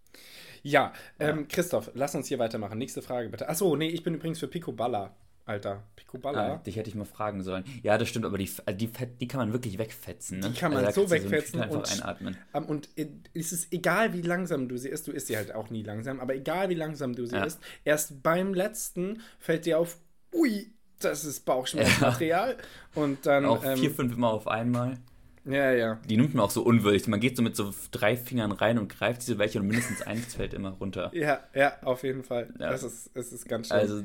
Ja, 0.64 0.94
ähm, 1.20 1.48
Christoph, 1.48 1.92
lass 1.94 2.16
uns 2.16 2.28
hier 2.28 2.40
weitermachen. 2.40 2.78
Nächste 2.78 3.02
Frage 3.02 3.30
bitte. 3.30 3.50
Achso, 3.50 3.76
nee, 3.76 3.90
ich 3.90 4.04
bin 4.04 4.14
übrigens 4.16 4.40
für 4.40 4.48
Picoballa, 4.48 5.16
Alter. 5.48 5.84
Picoballa. 5.96 6.54
ah, 6.54 6.58
dich 6.58 6.75
hätte 6.75 6.89
ich 6.89 6.96
mal 6.96 7.06
fragen 7.06 7.42
sollen. 7.42 7.63
Ja, 7.82 7.98
das 7.98 8.10
stimmt, 8.10 8.25
aber 8.25 8.38
die, 8.38 8.50
also 8.66 8.77
die, 8.77 8.89
die 9.20 9.27
kann 9.27 9.39
man 9.39 9.54
wirklich 9.54 9.77
wegfetzen. 9.77 10.39
Ne? 10.39 10.50
Die 10.50 10.60
kann 10.60 10.74
man 10.74 10.86
also, 10.86 11.04
so 11.06 11.10
wegfetzen 11.10 11.62
einfach 11.62 11.77
und- 11.77 11.92
einatmen. 11.92 12.38
Ähm, 12.54 12.66
Und 12.66 12.89
es 13.34 13.51
ist 13.54 13.72
egal, 13.74 14.13
wie 14.13 14.22
langsam 14.22 14.68
du 14.68 14.77
sie 14.77 14.89
isst, 14.89 15.08
du 15.08 15.12
isst 15.12 15.27
sie 15.27 15.38
halt 15.38 15.56
auch 15.56 15.70
nie 15.70 15.84
langsam, 15.84 16.20
aber 16.20 16.36
egal, 16.36 16.70
wie 16.70 16.75
langsam 16.75 17.16
du 17.16 17.25
sie 17.25 17.36
Ja. 17.36 17.46
isst, 17.46 17.60
erst 17.86 18.22
beim 18.24 18.54
letzten 18.54 19.22
fällt 19.39 19.66
dir 19.66 19.80
auf, 19.80 19.98
ui, 20.34 20.72
das 21.00 21.24
ist 21.25 21.46
Bauchschmerzmaterial. 21.46 22.58
Und 22.96 23.25
dann, 23.25 23.46
Auch 23.46 23.63
ähm, 23.63 23.77
vier, 23.77 23.92
fünf 23.92 24.13
immer 24.16 24.32
auf 24.32 24.48
einmal. 24.48 24.98
ja, 25.46 25.72
ja. 25.72 26.00
Die 26.10 26.18
nimmt 26.18 26.33
man 26.33 26.46
auch 26.46 26.51
so 26.51 26.62
unwürdig. 26.64 27.07
Man 27.07 27.20
geht 27.20 27.38
so 27.38 27.44
mit 27.44 27.55
so 27.55 27.74
drei 27.92 28.18
Fingern 28.18 28.51
rein 28.51 28.77
und 28.79 28.90
greift 28.90 29.22
diese 29.22 29.38
welche 29.38 29.60
und 29.60 29.68
mindestens 29.68 30.01
eins 30.01 30.36
fällt 30.36 30.53
immer 30.53 30.72
runter. 30.72 31.12
Ja, 31.14 31.40
ja, 31.53 31.74
auf 31.83 32.03
jeden 32.03 32.24
Fall. 32.24 32.53
Ja. 32.60 32.72
Das 32.72 32.83
ist, 32.83 33.12
es 33.14 33.31
ist 33.31 33.48
ganz 33.48 33.68
schön. 33.70 33.77
Also, 33.77 34.03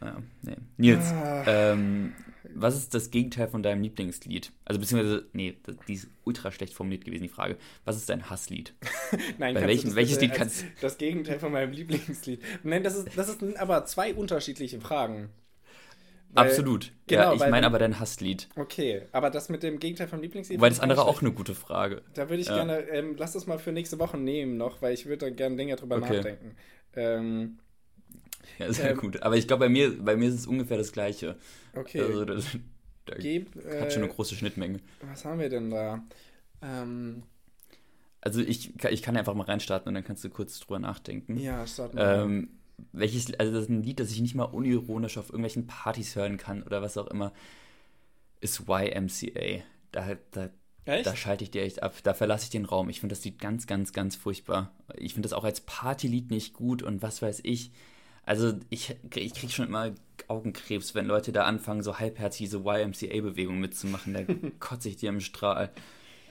ja, 0.00 0.22
nee. 0.42 0.56
Nils, 0.76 1.04
Ah. 1.12 1.44
ähm, 1.46 2.12
was 2.54 2.76
ist 2.76 2.94
das 2.94 3.10
Gegenteil 3.10 3.48
von 3.48 3.62
deinem 3.62 3.82
Lieblingslied? 3.82 4.52
Also, 4.64 4.80
beziehungsweise, 4.80 5.26
nee, 5.32 5.56
das- 5.64 5.76
die 5.88 5.94
ist 5.94 6.08
ultra 6.24 6.50
schlecht 6.52 6.74
formuliert 6.74 7.04
gewesen, 7.04 7.22
die 7.24 7.28
Frage. 7.28 7.56
Was 7.84 7.96
ist 7.96 8.08
dein 8.08 8.30
Hasslied? 8.30 8.74
Nein, 9.38 9.54
bei 9.54 9.60
du 9.62 9.66
welchem- 9.66 9.86
das 9.88 9.94
welches 9.96 10.20
Lied 10.20 10.32
kannst- 10.34 10.64
Das 10.80 10.96
Gegenteil 10.98 11.38
von 11.38 11.52
meinem 11.52 11.72
Lieblingslied. 11.72 12.40
Nein, 12.62 12.82
das 12.84 12.96
ist, 12.96 13.08
das 13.16 13.38
sind 13.38 13.58
aber 13.58 13.84
zwei 13.84 14.14
unterschiedliche 14.14 14.80
Fragen. 14.80 15.30
Weil- 16.30 16.48
Absolut. 16.48 16.92
genau, 17.06 17.22
ja, 17.22 17.34
ich 17.34 17.40
weil 17.40 17.50
meine 17.50 17.66
aber 17.66 17.78
dein 17.78 17.98
Hasslied. 17.98 18.48
Okay, 18.56 19.02
aber 19.12 19.30
das 19.30 19.48
mit 19.48 19.62
dem 19.62 19.78
Gegenteil 19.78 20.06
vom 20.08 20.20
Lieblingslied. 20.20 20.58
Wobei 20.58 20.68
das 20.68 20.80
andere 20.80 21.04
auch 21.06 21.22
eine 21.22 21.32
gute 21.32 21.54
Frage. 21.54 22.02
Da 22.14 22.28
würde 22.28 22.42
ich 22.42 22.48
Ja. 22.48 22.56
gerne, 22.56 22.80
ähm, 22.90 23.14
lass 23.16 23.32
das 23.32 23.46
mal 23.46 23.58
für 23.58 23.72
nächste 23.72 23.98
Woche 23.98 24.18
nehmen 24.18 24.56
noch, 24.56 24.82
weil 24.82 24.92
ich 24.92 25.06
würde 25.06 25.26
da 25.26 25.30
gerne 25.30 25.56
länger 25.56 25.76
drüber 25.76 25.96
Okay. 25.96 26.16
nachdenken. 26.16 26.56
Ähm, 26.94 27.58
Ja, 28.58 28.72
sehr 28.72 28.92
Ähm, 28.92 28.96
gut. 28.96 29.22
Aber 29.22 29.36
ich 29.36 29.46
glaube, 29.46 29.66
bei 29.66 29.68
mir, 29.68 30.02
bei 30.02 30.16
mir 30.16 30.28
ist 30.28 30.34
es 30.34 30.46
ungefähr 30.46 30.76
das 30.78 30.92
Gleiche. 30.92 31.36
okay, 31.76 32.00
Also, 32.00 32.24
das, 32.24 32.46
da 33.06 33.16
geb, 33.18 33.56
hat 33.78 33.92
schon 33.92 34.02
äh, 34.02 34.04
eine 34.04 34.12
große 34.12 34.34
Schnittmenge. 34.36 34.80
was 35.00 35.24
haben 35.24 35.40
wir 35.40 35.48
denn 35.48 35.70
da? 35.70 36.04
Ähm, 36.62 37.24
Also, 38.20 38.40
ich, 38.40 38.76
kann- 38.78 38.92
ich 38.92 39.02
kann 39.02 39.16
einfach 39.16 39.34
mal 39.34 39.44
reinstarten 39.44 39.88
und 39.88 39.94
dann 39.94 40.04
kannst 40.04 40.24
du 40.24 40.30
kurz 40.30 40.58
drüber 40.60 40.78
nachdenken. 40.78 41.36
ja, 41.38 41.66
starten 41.66 41.98
wir. 41.98 42.24
Ähm, 42.24 42.50
welches, 42.92 43.32
also 43.34 43.52
das 43.52 43.64
ist 43.64 43.70
ein 43.70 43.82
Lied, 43.82 44.00
das 44.00 44.10
ich 44.10 44.20
nicht 44.20 44.34
mal 44.34 44.44
unironisch 44.44 45.16
auf 45.18 45.28
irgendwelchen 45.30 45.66
Partys 45.66 46.14
hören 46.16 46.36
kann 46.36 46.62
oder 46.62 46.82
was 46.82 46.98
auch 46.98 47.06
immer, 47.06 47.32
ist 48.40 48.68
YMCA. 48.68 49.62
Da, 49.92 50.16
da, 50.32 50.50
Echt? 50.84 51.06
da 51.06 51.16
schalte 51.16 51.44
ich 51.44 51.50
dir 51.50 51.62
echt 51.62 51.82
ab. 51.82 51.94
Da 52.02 52.14
verlasse 52.14 52.44
ich 52.44 52.50
den 52.50 52.64
Raum. 52.64 52.88
Ich 52.90 53.00
finde 53.00 53.14
das 53.14 53.24
Lied 53.24 53.38
ganz, 53.40 53.66
ganz, 53.66 53.92
ganz 53.92 54.16
furchtbar. 54.16 54.72
Ich 54.96 55.14
finde 55.14 55.28
das 55.28 55.32
auch 55.32 55.44
als 55.44 55.60
Partylied 55.62 56.30
nicht 56.30 56.52
gut 56.54 56.82
und 56.82 57.02
was 57.02 57.22
weiß 57.22 57.40
ich. 57.44 57.72
Also 58.26 58.54
ich, 58.70 58.94
ich 59.14 59.34
kriege 59.34 59.52
schon 59.52 59.68
immer 59.68 59.94
Augenkrebs, 60.26 60.96
wenn 60.96 61.06
Leute 61.06 61.32
da 61.32 61.44
anfangen, 61.44 61.82
so 61.82 62.00
halbherzig 62.00 62.50
diese 62.50 62.58
YMCA-Bewegung 62.58 63.58
mitzumachen. 63.58 64.12
Da 64.12 64.24
kotze 64.60 64.88
ich 64.88 64.96
dir 64.96 65.10
im 65.10 65.20
Strahl. 65.20 65.70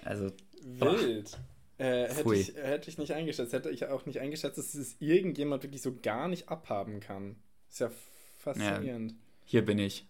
Also, 0.04 0.30
Wild. 0.62 1.40
Äh, 1.78 2.04
hätte, 2.04 2.24
Pfui. 2.24 2.36
ich, 2.42 2.56
hätte 2.56 2.90
ich 2.90 2.98
nicht 2.98 3.14
eingeschätzt. 3.14 3.54
Hätte 3.54 3.70
ich 3.70 3.86
auch 3.86 4.06
nicht 4.06 4.20
eingeschätzt, 4.20 4.58
dass 4.58 4.76
es 4.76 4.98
irgendjemand 5.00 5.64
wirklich 5.64 5.82
so 5.82 5.96
gar 5.96 6.28
nicht 6.28 6.50
abhaben 6.50 7.00
kann. 7.00 7.38
Ist 7.70 7.80
ja 7.80 7.92
faszinierend. 8.40 9.16
hier 9.46 9.66
bin 9.66 9.80
ich. 9.80 10.06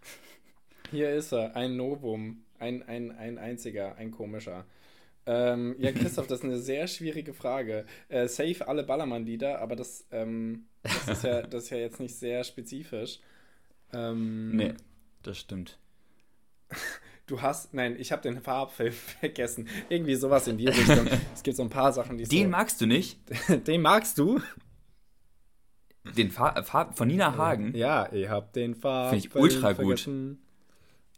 Hier 0.89 1.12
ist 1.13 1.34
er, 1.34 1.56
ein 1.56 1.78
Novum. 1.78 2.43
Ein, 2.58 2.82
ein, 2.84 3.12
ein 3.12 3.38
einziger, 3.38 3.95
ein 3.95 4.10
komischer. 4.10 4.65
Ähm, 5.25 5.75
ja, 5.79 5.91
Christoph, 5.93 6.27
das 6.27 6.39
ist 6.39 6.45
eine 6.45 6.59
sehr 6.59 6.88
schwierige 6.88 7.33
Frage. 7.33 7.85
Äh, 8.09 8.27
safe 8.27 8.67
alle 8.67 8.83
Ballermann-Lieder, 8.83 9.59
aber 9.59 9.75
das, 9.75 10.05
ähm, 10.11 10.65
das, 10.83 11.07
ist 11.07 11.23
ja, 11.23 11.41
das 11.47 11.63
ist 11.65 11.69
ja 11.71 11.77
jetzt 11.77 11.99
nicht 11.99 12.15
sehr 12.15 12.43
spezifisch. 12.43 13.19
Ähm, 13.93 14.55
Nee, 14.55 14.73
das 15.23 15.38
stimmt. 15.39 15.77
Du 17.27 17.41
hast, 17.41 17.73
nein, 17.73 17.95
ich 17.97 18.11
habe 18.11 18.21
den 18.21 18.39
Farbfilm 18.39 18.93
vergessen. 18.93 19.67
Irgendwie 19.89 20.13
sowas 20.13 20.47
in 20.47 20.59
die 20.59 20.67
Richtung. 20.67 21.07
es 21.33 21.41
gibt 21.41 21.57
so 21.57 21.63
ein 21.63 21.71
paar 21.71 21.91
Sachen, 21.91 22.19
die 22.19 22.25
Den 22.25 22.43
so, 22.43 22.49
magst 22.51 22.79
du 22.81 22.85
nicht? 22.85 23.19
Den 23.65 23.81
magst 23.81 24.19
du? 24.19 24.41
Den 26.15 26.29
Fa 26.29 26.61
Fa 26.61 26.91
von 26.91 27.07
Nina 27.07 27.35
Hagen? 27.35 27.73
Ja, 27.75 28.11
ich 28.13 28.29
hab 28.29 28.53
den 28.53 28.75
Farbfilm 28.75 29.21
Finde 29.21 29.27
ich 29.27 29.55
ultra 29.55 29.69
gut. 29.73 29.99
vergessen. 29.99 30.39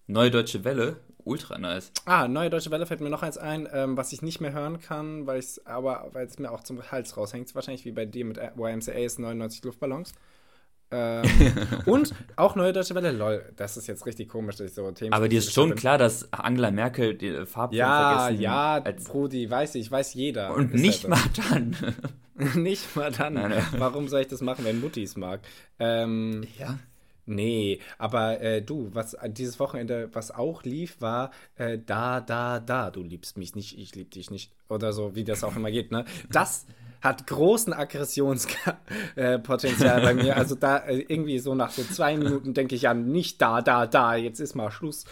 Neue 0.06 0.32
Deutsche 0.32 0.64
Welle, 0.64 1.02
ultra 1.28 1.58
nice. 1.58 1.92
Ah, 2.06 2.28
Neue 2.28 2.50
Deutsche 2.50 2.72
Welle 2.72 2.86
fällt 2.86 3.02
mir 3.02 3.10
noch 3.10 3.24
eins 3.24 3.38
ein, 3.38 3.68
ähm, 3.72 3.98
was 3.98 4.14
ich 4.14 4.22
nicht 4.22 4.42
mehr 4.42 4.54
hören 4.54 4.80
kann, 4.80 5.28
weil 5.28 5.40
es 5.40 5.66
aber 5.66 6.10
weil 6.14 6.26
es 6.26 6.40
mir 6.40 6.52
auch 6.52 6.64
zum 6.64 6.82
Hals 6.92 7.16
raushängt. 7.18 7.54
Wahrscheinlich 7.54 7.86
wie 7.86 7.92
bei 7.92 8.06
dir 8.06 8.26
mit 8.26 8.38
YMCA 8.38 8.94
ist 8.94 9.20
99 9.20 9.64
Luftballons. 9.64 10.14
Ähm, 10.90 11.26
und 11.86 12.14
auch 12.38 12.56
Neue 12.56 12.72
Deutsche 12.72 12.96
Welle, 12.96 13.12
lol, 13.12 13.44
das 13.58 13.76
ist 13.76 13.88
jetzt 13.88 14.06
richtig 14.06 14.30
komisch, 14.30 14.56
dass 14.56 14.68
ich 14.70 14.74
so 14.74 14.90
Themen. 14.92 15.14
Aber 15.14 15.28
dir 15.28 15.40
ist 15.40 15.54
schon 15.54 15.76
klar, 15.76 15.98
dass 15.98 16.32
Angela 16.32 16.72
Merkel 16.72 17.14
die 17.16 17.46
Farbfilm 17.46 17.80
Ja, 17.80 18.20
vergessen 18.20 18.42
ja, 18.42 18.74
als 18.76 19.04
Brudi, 19.04 19.50
weiß 19.50 19.76
ich, 19.76 19.92
weiß 19.92 20.14
jeder. 20.14 20.54
und 20.56 20.74
nicht 20.74 21.04
halt 21.04 21.10
mal 21.10 21.20
dann. 21.50 21.76
nicht 22.64 22.96
mal 22.96 23.12
dann. 23.12 23.34
Nein, 23.34 23.50
nein. 23.50 23.64
Warum 23.78 24.08
soll 24.08 24.22
ich 24.22 24.28
das 24.28 24.40
machen, 24.42 24.64
wenn 24.64 24.80
Mutti 24.80 25.04
es 25.04 25.18
mag? 25.18 25.42
Ähm, 25.80 26.48
ja. 26.58 26.80
Nee, 27.30 27.80
aber 27.98 28.40
äh, 28.42 28.62
du, 28.62 28.90
was 28.94 29.14
äh, 29.14 29.30
dieses 29.30 29.60
Wochenende, 29.60 30.10
was 30.14 30.32
auch 30.32 30.64
lief, 30.64 31.02
war 31.02 31.32
äh, 31.58 31.78
da, 31.78 32.22
da, 32.22 32.62
da, 32.62 32.90
du 32.90 33.04
liebst 33.04 33.38
mich 33.38 33.54
nicht, 33.54 33.78
ich 33.78 33.94
lieb 33.96 34.12
dich 34.12 34.32
nicht. 34.32 34.54
Oder 34.70 34.94
so, 34.94 35.14
wie 35.14 35.26
das 35.26 35.44
auch 35.44 35.54
immer 35.56 35.70
geht, 35.70 35.92
ne? 35.92 36.06
Das 36.32 36.66
hat 37.02 37.28
großen 37.28 37.74
Aggressionspotenzial 37.74 40.02
bei 40.02 40.14
mir. 40.14 40.38
Also 40.38 40.56
da 40.56 40.78
äh, 40.78 41.00
irgendwie 41.08 41.40
so 41.40 41.56
nach 41.56 41.72
so 41.72 41.84
zwei 41.84 42.16
Minuten 42.18 42.54
denke 42.54 42.76
ich 42.76 42.88
an, 42.88 43.12
nicht 43.12 43.42
da, 43.42 43.62
da, 43.62 43.88
da, 43.88 44.16
jetzt 44.16 44.40
ist 44.40 44.56
mal 44.56 44.72
Schluss. 44.72 45.04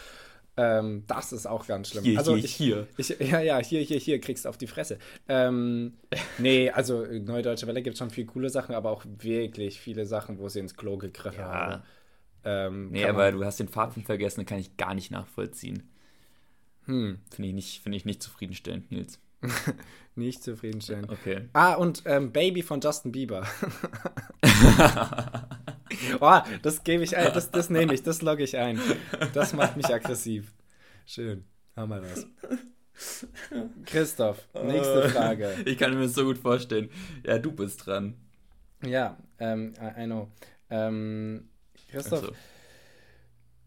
Ähm, 0.57 1.03
das 1.07 1.33
ist 1.33 1.47
auch 1.47 1.67
ganz 1.67 1.89
schlimm. 1.89 2.05
Hier, 2.05 2.17
also 2.17 2.33
hier, 2.35 2.45
ich, 2.45 2.55
hier. 2.55 2.87
Ich, 2.97 3.09
ja, 3.19 3.41
ja, 3.41 3.57
hier, 3.59 3.81
hier, 3.81 3.99
hier 3.99 4.21
kriegst 4.21 4.45
du 4.45 4.49
auf 4.49 4.57
die 4.57 4.67
Fresse. 4.67 4.97
Ähm, 5.27 5.95
nee, 6.37 6.69
also 6.69 7.03
äh, 7.03 7.19
Neue 7.19 7.41
Deutsche 7.41 7.67
Welle 7.67 7.81
gibt 7.81 7.97
schon 7.97 8.09
viel 8.09 8.25
coole 8.25 8.49
Sachen, 8.49 8.73
aber 8.73 8.91
auch 8.91 9.03
wirklich 9.19 9.81
viele 9.81 10.05
Sachen, 10.05 10.39
wo 10.39 10.47
sie 10.47 10.59
ins 10.59 10.77
Klo 10.77 10.95
gegriffen 10.97 11.39
Ja. 11.39 11.51
haben. 11.51 11.83
Ähm, 12.45 12.91
nee, 12.91 13.05
aber 13.05 13.31
du 13.31 13.43
hast 13.43 13.59
den 13.59 13.67
Farben 13.67 14.03
vergessen, 14.03 14.41
den 14.41 14.45
kann 14.45 14.59
ich 14.59 14.77
gar 14.77 14.93
nicht 14.93 15.11
nachvollziehen. 15.11 15.89
Hm. 16.85 17.19
Finde 17.31 17.49
ich, 17.49 17.55
nicht, 17.55 17.83
find 17.83 17.95
ich 17.95 18.05
nicht 18.05 18.21
zufriedenstellend, 18.21 18.91
Nils. 18.91 19.19
nicht 20.15 20.43
zufriedenstellend. 20.43 21.09
Okay. 21.11 21.49
Ah, 21.53 21.73
und 21.73 22.03
ähm, 22.05 22.31
Baby 22.31 22.61
von 22.61 22.79
Justin 22.81 23.11
Bieber. 23.11 23.47
oh, 26.19 26.39
das 26.61 26.83
gebe 26.83 27.03
ich 27.03 27.17
ein, 27.17 27.33
das, 27.33 27.49
das 27.51 27.71
nehme 27.71 27.93
ich, 27.93 28.03
das 28.03 28.21
logge 28.21 28.43
ich 28.43 28.57
ein. 28.57 28.79
Das 29.33 29.53
macht 29.53 29.75
mich 29.75 29.87
aggressiv. 29.87 30.53
Schön, 31.05 31.45
haben 31.75 31.89
wir 31.89 32.01
das. 32.01 32.27
Christoph, 33.85 34.47
nächste 34.53 35.03
äh, 35.03 35.09
Frage. 35.09 35.55
Ich 35.65 35.77
kann 35.77 35.93
mir 35.93 36.03
das 36.03 36.13
so 36.13 36.23
gut 36.23 36.37
vorstellen. 36.37 36.89
Ja, 37.25 37.39
du 37.39 37.51
bist 37.51 37.85
dran. 37.85 38.15
Ja, 38.85 39.17
ähm, 39.39 39.73
I, 39.81 40.03
I 40.03 40.05
know. 40.05 40.29
Ähm, 40.69 41.49
Christoph, 41.95 42.33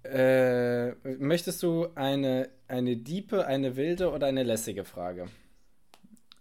so. 0.05 0.09
äh, 0.09 0.95
möchtest 1.17 1.63
du 1.63 1.89
eine, 1.95 2.51
eine 2.69 2.97
diepe, 2.97 3.47
eine 3.47 3.77
wilde 3.77 4.11
oder 4.11 4.27
eine 4.27 4.43
lässige 4.43 4.85
Frage? 4.85 5.29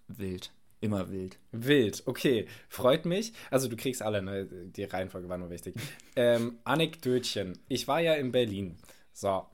Wild. 0.07 0.51
Immer 0.79 1.09
wild. 1.11 1.39
Wild, 1.51 2.03
okay. 2.05 2.47
Freut 2.69 3.05
mich. 3.05 3.33
Also 3.49 3.67
du 3.67 3.75
kriegst 3.75 4.01
alle, 4.03 4.21
ne? 4.21 4.45
Die 4.45 4.83
Reihenfolge 4.83 5.27
war 5.27 5.37
nur 5.37 5.49
wichtig. 5.49 5.75
ähm, 6.15 6.59
Anekdötchen. 6.65 7.57
Ich 7.67 7.87
war 7.87 7.99
ja 7.99 8.13
in 8.13 8.31
Berlin. 8.31 8.77
So. 9.11 9.45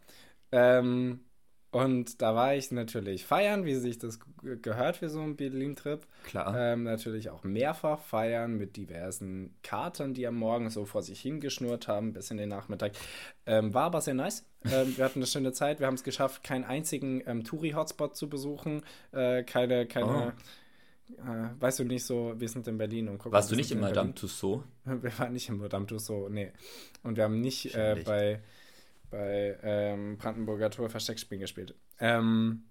Ähm, 0.51 1.21
und 1.73 2.21
da 2.21 2.35
war 2.35 2.53
ich 2.53 2.71
natürlich 2.71 3.25
feiern, 3.25 3.65
wie 3.65 3.73
sich 3.73 3.97
das 3.97 4.19
gehört 4.61 4.97
für 4.97 5.09
so 5.09 5.21
einen 5.21 5.35
Berlin-Trip. 5.35 6.05
Klar. 6.23 6.55
Ähm, 6.55 6.83
natürlich 6.83 7.31
auch 7.31 7.43
mehrfach 7.43 7.99
feiern 7.99 8.57
mit 8.57 8.77
diversen 8.77 9.55
Karten, 9.63 10.13
die 10.13 10.27
am 10.27 10.35
Morgen 10.35 10.69
so 10.69 10.85
vor 10.85 11.01
sich 11.01 11.19
hingeschnurrt 11.19 11.87
haben, 11.87 12.13
bis 12.13 12.29
in 12.29 12.37
den 12.37 12.49
Nachmittag. 12.49 12.91
Ähm, 13.47 13.73
war 13.73 13.85
aber 13.85 14.01
sehr 14.01 14.13
nice. 14.13 14.45
Ähm, 14.65 14.95
wir 14.95 15.03
hatten 15.03 15.19
eine 15.19 15.25
schöne 15.25 15.51
Zeit. 15.51 15.79
Wir 15.79 15.87
haben 15.87 15.95
es 15.95 16.03
geschafft, 16.03 16.43
keinen 16.43 16.63
einzigen 16.63 17.23
ähm, 17.25 17.43
Touri-Hotspot 17.43 18.15
zu 18.15 18.29
besuchen. 18.29 18.83
Äh, 19.11 19.43
keine, 19.43 19.87
keine. 19.87 20.33
Oh. 21.17 21.21
Äh, 21.21 21.59
weißt 21.59 21.79
du 21.79 21.85
nicht 21.85 22.05
so, 22.05 22.33
wir 22.37 22.49
sind 22.49 22.67
in 22.67 22.77
Berlin 22.77 23.07
und 23.07 23.17
gucken. 23.17 23.33
Warst 23.33 23.51
du 23.51 23.55
nicht 23.55 23.71
in 23.71 23.79
Madame 23.79 24.13
Tussauds? 24.13 24.63
Wir 24.85 25.17
waren 25.17 25.33
nicht 25.33 25.49
in 25.49 25.57
Madame 25.57 25.87
Tussauds, 25.87 26.31
nee. 26.31 26.51
Und 27.01 27.17
wir 27.17 27.23
haben 27.23 27.41
nicht 27.41 27.73
äh, 27.73 28.01
bei 28.05 28.41
bei 29.13 29.59
ähm, 29.61 30.17
Brandenburger 30.17 30.71
Tor 30.71 30.89
Versteckspielen 30.89 31.41
gespielt. 31.41 31.75
Ähm, 31.99 32.63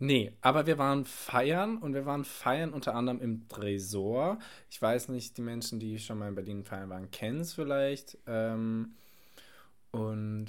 nee, 0.00 0.32
aber 0.40 0.66
wir 0.66 0.78
waren 0.78 1.04
feiern 1.04 1.78
und 1.78 1.94
wir 1.94 2.04
waren 2.06 2.24
feiern 2.24 2.72
unter 2.72 2.96
anderem 2.96 3.20
im 3.20 3.48
Tresor. 3.48 4.40
Ich 4.68 4.82
weiß 4.82 5.08
nicht, 5.10 5.38
die 5.38 5.42
Menschen, 5.42 5.78
die 5.78 6.00
schon 6.00 6.18
mal 6.18 6.28
in 6.28 6.34
Berlin 6.34 6.64
feiern 6.64 6.90
waren, 6.90 7.12
kennen 7.12 7.40
es 7.40 7.54
vielleicht. 7.54 8.18
Ähm, 8.26 8.96
und 9.92 10.48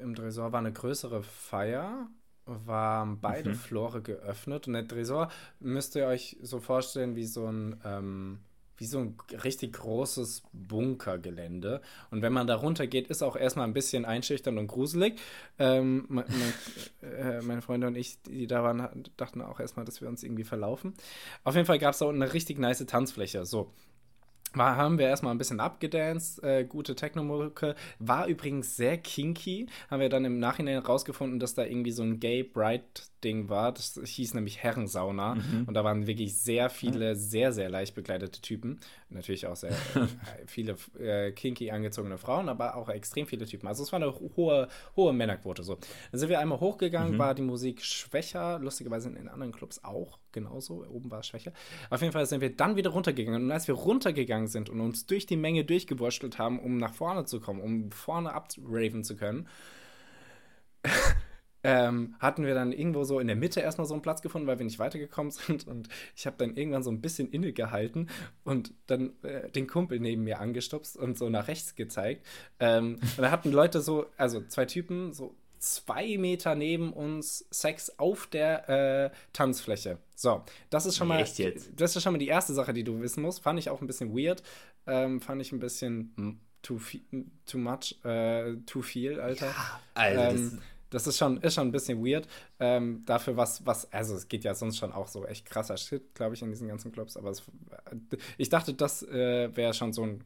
im 0.00 0.14
Tresor 0.14 0.52
war 0.52 0.60
eine 0.60 0.72
größere 0.72 1.22
Feier, 1.22 2.08
waren 2.46 3.20
beide 3.20 3.50
mhm. 3.50 3.56
Flore 3.56 4.00
geöffnet 4.00 4.66
und 4.66 4.72
der 4.72 4.88
Tresor 4.88 5.30
müsst 5.60 5.96
ihr 5.96 6.06
euch 6.06 6.38
so 6.40 6.60
vorstellen 6.60 7.14
wie 7.14 7.26
so 7.26 7.46
ein 7.46 7.78
ähm, 7.84 8.40
wie 8.78 8.86
so 8.86 9.00
ein 9.00 9.16
richtig 9.44 9.74
großes 9.74 10.42
Bunkergelände. 10.52 11.82
Und 12.10 12.22
wenn 12.22 12.32
man 12.32 12.46
da 12.46 12.56
runter 12.56 12.86
geht, 12.86 13.08
ist 13.08 13.22
auch 13.22 13.36
erstmal 13.36 13.66
ein 13.66 13.74
bisschen 13.74 14.04
einschüchternd 14.04 14.58
und 14.58 14.68
gruselig. 14.68 15.20
Ähm, 15.58 16.06
mein, 16.08 16.24
mein, 16.28 17.10
äh, 17.10 17.42
meine 17.42 17.62
Freunde 17.62 17.88
und 17.88 17.96
ich, 17.96 18.22
die 18.22 18.46
da 18.46 18.62
waren, 18.62 19.04
dachten 19.16 19.42
auch 19.42 19.60
erstmal, 19.60 19.84
dass 19.84 20.00
wir 20.00 20.08
uns 20.08 20.22
irgendwie 20.22 20.44
verlaufen. 20.44 20.94
Auf 21.44 21.54
jeden 21.54 21.66
Fall 21.66 21.78
gab 21.78 21.92
es 21.92 21.98
da 21.98 22.06
unten 22.06 22.22
eine 22.22 22.32
richtig 22.32 22.58
nice 22.58 22.84
Tanzfläche. 22.86 23.44
So, 23.44 23.72
war, 24.54 24.76
haben 24.76 24.98
wir 24.98 25.06
erstmal 25.06 25.34
ein 25.34 25.38
bisschen 25.38 25.60
abgedanced, 25.60 26.42
äh, 26.42 26.64
gute 26.64 26.94
Techno-Mucke. 26.94 27.74
War 27.98 28.26
übrigens 28.26 28.76
sehr 28.76 28.96
kinky. 28.96 29.66
Haben 29.90 30.00
wir 30.00 30.08
dann 30.08 30.24
im 30.24 30.38
Nachhinein 30.38 30.78
rausgefunden, 30.78 31.38
dass 31.38 31.54
da 31.54 31.64
irgendwie 31.64 31.90
so 31.90 32.02
ein 32.02 32.18
Gay 32.18 32.42
Bright-Ding 33.18 33.48
war. 33.48 33.72
Das 33.72 34.00
hieß 34.02 34.34
nämlich 34.34 34.62
Herrensauna. 34.62 35.36
Mhm. 35.36 35.64
Und 35.66 35.74
da 35.74 35.84
waren 35.84 36.06
wirklich 36.06 36.36
sehr 36.36 36.70
viele, 36.70 37.16
sehr, 37.16 37.52
sehr 37.52 37.68
leicht 37.68 37.94
bekleidete 37.94 38.40
Typen. 38.40 38.80
Natürlich 39.10 39.46
auch 39.46 39.56
sehr 39.56 39.72
viele 40.46 40.76
äh, 40.98 41.32
kinky 41.32 41.70
angezogene 41.70 42.18
Frauen, 42.18 42.48
aber 42.48 42.76
auch 42.76 42.88
extrem 42.88 43.26
viele 43.26 43.46
Typen. 43.46 43.66
Also 43.66 43.82
es 43.82 43.92
war 43.92 44.00
eine 44.00 44.12
hohe, 44.36 44.68
hohe 44.96 45.12
Männerquote. 45.12 45.62
So. 45.62 45.78
Dann 46.10 46.20
sind 46.20 46.28
wir 46.28 46.40
einmal 46.40 46.60
hochgegangen, 46.60 47.14
mhm. 47.14 47.18
war 47.18 47.34
die 47.34 47.42
Musik 47.42 47.82
schwächer. 47.84 48.58
Lustigerweise 48.58 49.08
in 49.08 49.28
anderen 49.28 49.52
Clubs 49.52 49.82
auch 49.84 50.18
genauso. 50.32 50.84
Oben 50.88 51.10
war 51.10 51.20
es 51.20 51.26
schwächer. 51.26 51.52
Auf 51.90 52.00
jeden 52.00 52.12
Fall 52.12 52.26
sind 52.26 52.40
wir 52.40 52.54
dann 52.54 52.76
wieder 52.76 52.90
runtergegangen. 52.90 53.44
Und 53.44 53.52
als 53.52 53.68
wir 53.68 53.74
runtergegangen 53.74 54.48
sind 54.48 54.68
und 54.68 54.80
uns 54.80 55.06
durch 55.06 55.26
die 55.26 55.36
Menge 55.36 55.64
durchgewurschtelt 55.64 56.38
haben, 56.38 56.58
um 56.58 56.76
nach 56.76 56.94
vorne 56.94 57.24
zu 57.24 57.40
kommen, 57.40 57.60
um 57.60 57.90
vorne 57.90 58.32
abraven 58.32 59.04
zu 59.04 59.16
können, 59.16 59.48
ähm, 61.64 62.14
hatten 62.20 62.44
wir 62.44 62.54
dann 62.54 62.72
irgendwo 62.72 63.04
so 63.04 63.18
in 63.20 63.26
der 63.26 63.36
Mitte 63.36 63.60
erstmal 63.60 63.86
so 63.86 63.94
einen 63.94 64.02
Platz 64.02 64.22
gefunden, 64.22 64.46
weil 64.46 64.58
wir 64.58 64.64
nicht 64.64 64.78
weitergekommen 64.78 65.30
sind. 65.46 65.66
Und 65.66 65.88
ich 66.16 66.26
habe 66.26 66.36
dann 66.38 66.56
irgendwann 66.56 66.82
so 66.82 66.90
ein 66.90 67.00
bisschen 67.00 67.30
innegehalten 67.30 68.08
und 68.44 68.72
dann 68.86 69.12
äh, 69.22 69.50
den 69.50 69.66
Kumpel 69.66 70.00
neben 70.00 70.24
mir 70.24 70.40
angestupst 70.40 70.96
und 70.96 71.18
so 71.18 71.28
nach 71.28 71.48
rechts 71.48 71.74
gezeigt. 71.74 72.24
Ähm, 72.60 72.98
und 73.16 73.22
da 73.22 73.30
hatten 73.30 73.52
Leute 73.52 73.80
so, 73.80 74.06
also 74.16 74.40
zwei 74.42 74.66
Typen, 74.66 75.12
so 75.12 75.34
zwei 75.58 76.16
Meter 76.18 76.54
neben 76.54 76.92
uns 76.92 77.46
Sex 77.50 77.98
auf 77.98 78.26
der 78.28 78.68
äh, 78.68 79.10
Tanzfläche. 79.32 79.98
So, 80.14 80.42
das 80.70 80.86
ist 80.86 80.96
schon 80.96 81.08
mal. 81.08 81.20
Echt 81.20 81.38
jetzt? 81.38 81.70
Das 81.76 81.96
ist 81.96 82.02
schon 82.02 82.12
mal 82.12 82.18
die 82.18 82.28
erste 82.28 82.54
Sache, 82.54 82.72
die 82.72 82.84
du 82.84 83.00
wissen 83.00 83.22
musst. 83.22 83.42
Fand 83.42 83.58
ich 83.58 83.70
auch 83.70 83.80
ein 83.80 83.86
bisschen 83.86 84.16
weird. 84.16 84.42
Ähm, 84.86 85.20
fand 85.20 85.42
ich 85.42 85.52
ein 85.52 85.58
bisschen 85.58 86.12
hm, 86.16 86.40
too, 86.62 86.80
too 87.46 87.58
much, 87.58 87.96
äh, 88.04 88.56
too 88.66 88.82
viel, 88.82 89.20
Alter. 89.20 89.46
Ja, 89.46 89.80
also 89.94 90.20
ähm, 90.20 90.50
das, 90.52 90.62
das 90.90 91.06
ist 91.06 91.18
schon, 91.18 91.38
ist 91.38 91.54
schon 91.54 91.68
ein 91.68 91.72
bisschen 91.72 92.04
weird. 92.04 92.26
Ähm, 92.58 93.02
dafür, 93.06 93.36
was, 93.36 93.64
was, 93.66 93.92
also 93.92 94.14
es 94.14 94.28
geht 94.28 94.44
ja 94.44 94.54
sonst 94.54 94.78
schon 94.78 94.92
auch 94.92 95.08
so 95.08 95.24
echt 95.26 95.46
krasser 95.46 95.76
Shit, 95.76 96.14
glaube 96.14 96.34
ich, 96.34 96.42
in 96.42 96.50
diesen 96.50 96.68
ganzen 96.68 96.92
Clubs. 96.92 97.16
Aber 97.16 97.30
es, 97.30 97.42
ich 98.36 98.48
dachte, 98.48 98.74
das 98.74 99.02
äh, 99.02 99.54
wäre 99.54 99.74
schon 99.74 99.92
so 99.92 100.04
ein 100.04 100.24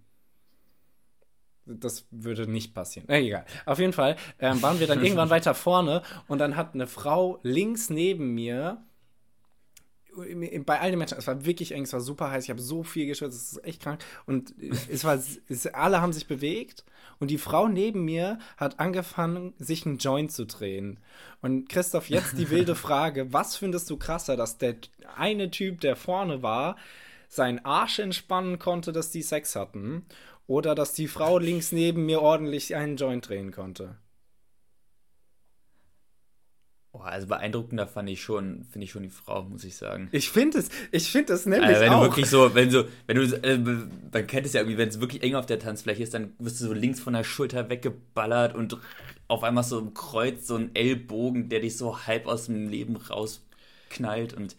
das 1.65 2.07
würde 2.11 2.51
nicht 2.51 2.75
passieren. 2.75 3.09
Äh, 3.09 3.21
egal. 3.21 3.45
Auf 3.67 3.79
jeden 3.79 3.93
Fall 3.93 4.17
ähm, 4.41 4.61
waren 4.63 4.81
wir 4.81 4.87
dann 4.87 5.01
irgendwann 5.05 5.31
weiter 5.31 5.55
vorne 5.55 6.03
und 6.27 6.39
dann 6.39 6.57
hat 6.57 6.75
eine 6.75 6.87
Frau 6.87 7.39
links 7.43 7.89
neben 7.89 8.35
mir 8.35 8.85
bei 10.67 10.81
all 10.81 10.91
den 10.91 10.99
Menschen, 10.99 11.19
es 11.19 11.27
war 11.27 11.45
wirklich 11.45 11.73
eng, 11.73 11.83
es 11.85 11.93
war 11.93 12.01
super 12.01 12.31
heiß, 12.31 12.45
ich 12.45 12.51
habe 12.51 12.61
so 12.61 12.83
viel 12.83 13.07
geschwitzt, 13.07 13.37
es 13.37 13.53
ist 13.53 13.65
echt 13.65 13.83
krank. 13.83 14.05
Und 14.27 14.55
es 14.91 15.05
war, 15.05 15.15
es, 15.49 15.67
alle 15.69 16.01
haben 16.01 16.13
sich 16.13 16.27
bewegt 16.27 16.85
und 17.19 17.31
die 17.31 17.39
Frau 17.39 17.69
neben 17.69 18.05
mir 18.05 18.39
hat 18.57 18.81
angefangen, 18.81 19.55
sich 19.59 19.87
einen 19.87 19.99
Joint 19.99 20.33
zu 20.33 20.45
drehen. 20.45 20.99
Und 21.41 21.69
Christoph, 21.69 22.11
jetzt 22.11 22.37
die 22.37 22.51
wilde 22.51 22.75
Frage: 22.77 23.33
Was 23.33 23.57
findest 23.57 23.89
du 23.91 23.97
krasser, 23.97 24.37
dass 24.37 24.59
der 24.59 24.77
eine 25.17 25.51
Typ, 25.51 25.81
der 25.81 25.97
vorne 25.97 26.43
war, 26.43 26.77
seinen 27.29 27.65
Arsch 27.65 27.99
entspannen 27.99 28.59
konnte, 28.59 28.93
dass 28.93 29.11
die 29.11 29.23
Sex 29.23 29.57
hatten? 29.57 30.05
Oder 30.49 30.75
dass 30.75 30.93
die 30.93 31.09
Frau 31.09 31.39
links 31.39 31.71
neben 31.71 32.05
mir 32.05 32.21
ordentlich 32.21 32.75
einen 32.75 32.97
Joint 32.97 33.29
drehen 33.29 33.53
konnte. 33.53 33.97
Oh, 37.03 37.09
also 37.09 37.27
beeindruckender 37.27 37.87
fand 37.87 38.09
ich 38.09 38.23
schon, 38.23 38.65
finde 38.71 38.85
ich 38.85 38.93
schon 38.93 39.03
die 39.03 39.09
Frau, 39.09 39.43
muss 39.43 39.65
ich 39.65 39.77
sagen. 39.77 40.09
Ich 40.13 40.31
finde 40.31 40.59
es, 40.59 40.69
ich 40.93 41.11
finde 41.11 41.33
es 41.33 41.47
nämlich 41.47 41.69
also 41.69 41.81
wenn 41.81 41.91
auch. 41.91 42.03
du 42.03 42.11
wirklich 42.11 42.27
so, 42.31 42.55
wenn 42.55 42.71
so, 42.71 42.85
wenn 43.07 43.17
du, 43.17 43.23
äh, 43.43 43.59
man 43.59 44.27
kennt 44.27 44.47
es 44.47 44.53
ja 44.53 44.61
irgendwie, 44.61 44.79
wenn 44.79 44.89
es 44.89 45.01
wirklich 45.01 45.23
eng 45.23 45.35
auf 45.35 45.47
der 45.47 45.59
Tanzfläche 45.59 46.03
ist, 46.03 46.15
dann 46.15 46.33
wirst 46.39 46.61
du 46.61 46.67
so 46.67 46.73
links 46.73 47.01
von 47.01 47.15
der 47.15 47.25
Schulter 47.25 47.69
weggeballert 47.69 48.55
und 48.55 48.77
auf 49.29 49.43
einmal 49.43 49.65
so 49.65 49.79
im 49.79 49.95
Kreuz 49.95 50.47
so 50.47 50.57
ein 50.57 50.71
Ellbogen, 50.75 51.49
der 51.49 51.61
dich 51.61 51.77
so 51.77 52.07
halb 52.07 52.27
aus 52.27 52.47
dem 52.47 52.69
Leben 52.69 52.97
rausknallt 52.97 54.35
und 54.35 54.55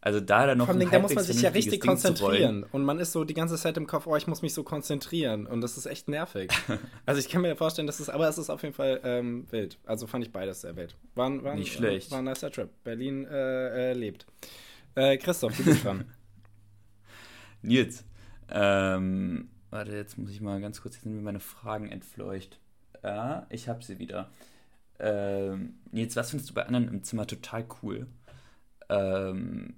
also 0.00 0.20
da 0.20 0.46
dann 0.46 0.58
noch 0.58 0.66
Vor 0.66 0.76
allem, 0.76 0.90
da 0.90 0.98
muss 1.00 1.14
man 1.14 1.24
sich 1.24 1.42
ja 1.42 1.50
richtig 1.50 1.80
Ding 1.80 1.90
konzentrieren. 1.90 2.64
Und 2.70 2.84
man 2.84 3.00
ist 3.00 3.12
so 3.12 3.24
die 3.24 3.34
ganze 3.34 3.56
Zeit 3.56 3.76
im 3.76 3.88
Kopf, 3.88 4.06
oh, 4.06 4.14
ich 4.14 4.28
muss 4.28 4.42
mich 4.42 4.54
so 4.54 4.62
konzentrieren. 4.62 5.46
Und 5.46 5.60
das 5.60 5.76
ist 5.76 5.86
echt 5.86 6.08
nervig. 6.08 6.50
also 7.06 7.18
ich 7.18 7.28
kann 7.28 7.42
mir 7.42 7.56
vorstellen, 7.56 7.88
dass 7.88 7.98
es, 7.98 8.08
aber 8.08 8.28
es 8.28 8.38
ist 8.38 8.48
auf 8.48 8.62
jeden 8.62 8.74
Fall 8.74 9.00
ähm, 9.02 9.46
wild. 9.50 9.78
Also 9.86 10.06
fand 10.06 10.24
ich 10.24 10.32
beides 10.32 10.60
sehr 10.60 10.76
wild. 10.76 10.94
War, 11.16 11.42
war, 11.42 11.56
Nicht 11.56 11.72
schlecht. 11.72 12.12
War 12.12 12.18
ein 12.18 12.24
nicer 12.24 12.50
Trip. 12.52 12.70
Berlin 12.84 13.26
äh, 13.26 13.90
äh, 13.90 13.92
lebt. 13.92 14.26
Äh, 14.94 15.16
Christoph, 15.16 15.56
du 15.56 15.64
bist 15.64 15.84
dran. 15.84 16.04
Nils, 17.62 18.04
ähm, 18.50 19.48
warte, 19.70 19.96
jetzt 19.96 20.16
muss 20.16 20.30
ich 20.30 20.40
mal 20.40 20.60
ganz 20.60 20.80
kurz, 20.80 20.94
jetzt 20.94 21.02
sind 21.02 21.16
mir 21.16 21.22
meine 21.22 21.40
Fragen 21.40 21.90
entfleucht. 21.90 22.60
Ja, 23.02 23.46
ich 23.50 23.68
habe 23.68 23.82
sie 23.82 23.98
wieder. 23.98 24.30
Ähm, 25.00 25.74
Nils, 25.90 26.14
was 26.14 26.30
findest 26.30 26.50
du 26.50 26.54
bei 26.54 26.66
anderen 26.66 26.86
im 26.86 27.02
Zimmer 27.02 27.26
total 27.26 27.66
cool? 27.82 28.06
Ähm, 28.88 29.74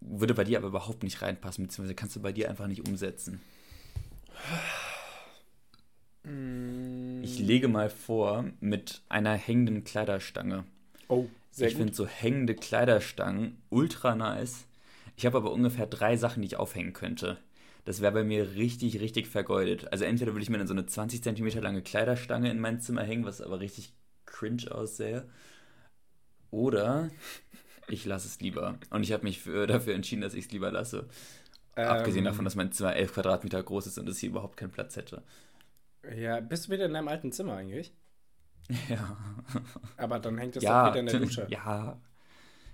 würde 0.00 0.34
bei 0.34 0.44
dir 0.44 0.58
aber 0.58 0.68
überhaupt 0.68 1.02
nicht 1.02 1.22
reinpassen, 1.22 1.64
beziehungsweise 1.64 1.94
kannst 1.94 2.16
du 2.16 2.20
bei 2.20 2.32
dir 2.32 2.48
einfach 2.48 2.66
nicht 2.66 2.86
umsetzen. 2.88 3.40
Mm. 6.24 7.22
Ich 7.22 7.38
lege 7.38 7.68
mal 7.68 7.90
vor 7.90 8.44
mit 8.60 9.02
einer 9.08 9.34
hängenden 9.34 9.84
Kleiderstange. 9.84 10.64
Oh, 11.08 11.26
sehr 11.50 11.68
Ich 11.68 11.76
finde 11.76 11.94
so 11.94 12.06
hängende 12.06 12.54
Kleiderstangen 12.54 13.58
ultra 13.68 14.14
nice. 14.14 14.66
Ich 15.16 15.26
habe 15.26 15.38
aber 15.38 15.52
ungefähr 15.52 15.86
drei 15.86 16.16
Sachen, 16.16 16.42
die 16.42 16.46
ich 16.46 16.56
aufhängen 16.56 16.92
könnte. 16.92 17.38
das 17.84 18.00
wäre 18.00 18.12
bei 18.12 18.24
mir 18.24 18.54
richtig, 18.54 19.00
richtig 19.00 19.26
vergeudet. 19.26 19.92
Also 19.92 20.04
entweder 20.04 20.32
würde 20.32 20.42
ich 20.42 20.50
mir 20.50 20.58
dann 20.58 20.66
so 20.66 20.74
eine 20.74 20.86
20 20.86 21.22
cm 21.22 21.60
lange 21.60 21.82
Kleiderstange 21.82 22.50
in 22.50 22.60
mein 22.60 22.80
Zimmer 22.80 23.02
hängen, 23.02 23.24
was 23.24 23.40
aber 23.40 23.60
richtig 23.60 23.92
cringe 24.26 24.70
aussähe. 24.70 25.28
Oder 26.50 27.10
ich 27.90 28.04
lasse 28.04 28.26
es 28.26 28.40
lieber. 28.40 28.78
Und 28.90 29.02
ich 29.02 29.12
habe 29.12 29.24
mich 29.24 29.40
für, 29.40 29.66
dafür 29.66 29.94
entschieden, 29.94 30.22
dass 30.22 30.34
ich 30.34 30.46
es 30.46 30.52
lieber 30.52 30.70
lasse. 30.70 31.08
Ähm, 31.76 31.88
Abgesehen 31.88 32.24
davon, 32.24 32.44
dass 32.44 32.56
mein 32.56 32.72
Zimmer 32.72 32.94
11 32.94 33.14
Quadratmeter 33.14 33.62
groß 33.62 33.86
ist 33.86 33.98
und 33.98 34.08
es 34.08 34.18
hier 34.18 34.30
überhaupt 34.30 34.56
keinen 34.56 34.70
Platz 34.70 34.96
hätte. 34.96 35.22
Ja, 36.16 36.40
bist 36.40 36.66
du 36.66 36.72
wieder 36.72 36.86
in 36.86 36.94
deinem 36.94 37.08
alten 37.08 37.32
Zimmer 37.32 37.54
eigentlich? 37.54 37.92
Ja. 38.88 39.16
Aber 39.96 40.20
dann 40.20 40.38
hängt 40.38 40.54
es 40.54 40.62
ja, 40.62 40.84
doch 40.84 40.92
wieder 40.92 41.00
in 41.00 41.06
der 41.06 41.18
Dusche. 41.18 41.46
Ja. 41.50 41.98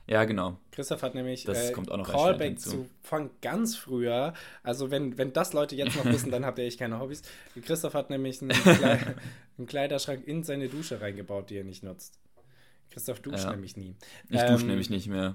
Ja, 0.09 0.25
genau. 0.25 0.59
Christoph 0.71 1.03
hat 1.03 1.15
nämlich 1.15 1.45
das 1.45 1.71
äh, 1.71 1.73
kommt 1.73 1.91
auch 1.91 1.97
noch 1.97 2.09
Callback 2.09 2.61
zu 2.61 2.89
von 3.03 3.31
ganz 3.41 3.77
früher. 3.77 4.35
Also 4.63 4.91
wenn, 4.91 5.19
wenn 5.19 5.33
das 5.33 5.53
Leute 5.53 5.75
jetzt 5.75 5.97
noch 5.97 6.05
wissen, 6.05 6.31
dann 6.31 6.45
habt 6.45 6.59
ihr 6.59 6.65
echt 6.65 6.79
keine 6.79 7.01
Hobbys. 7.01 7.23
Christoph 7.65 7.95
hat 7.95 8.11
nämlich 8.11 8.41
einen 8.41 8.53
Kleiderschrank 9.67 10.25
in 10.27 10.45
seine 10.45 10.69
Dusche 10.69 11.01
reingebaut, 11.01 11.51
die 11.51 11.57
er 11.57 11.65
nicht 11.65 11.83
nutzt. 11.83 12.21
Christoph 12.97 13.21
duscht 13.21 13.45
ja. 13.45 13.51
nämlich 13.51 13.77
nie. 13.77 13.95
Ich 14.31 14.41
ähm, 14.41 14.53
dusche 14.53 14.65
nämlich 14.65 14.89
nicht 14.89 15.07
mehr. 15.07 15.35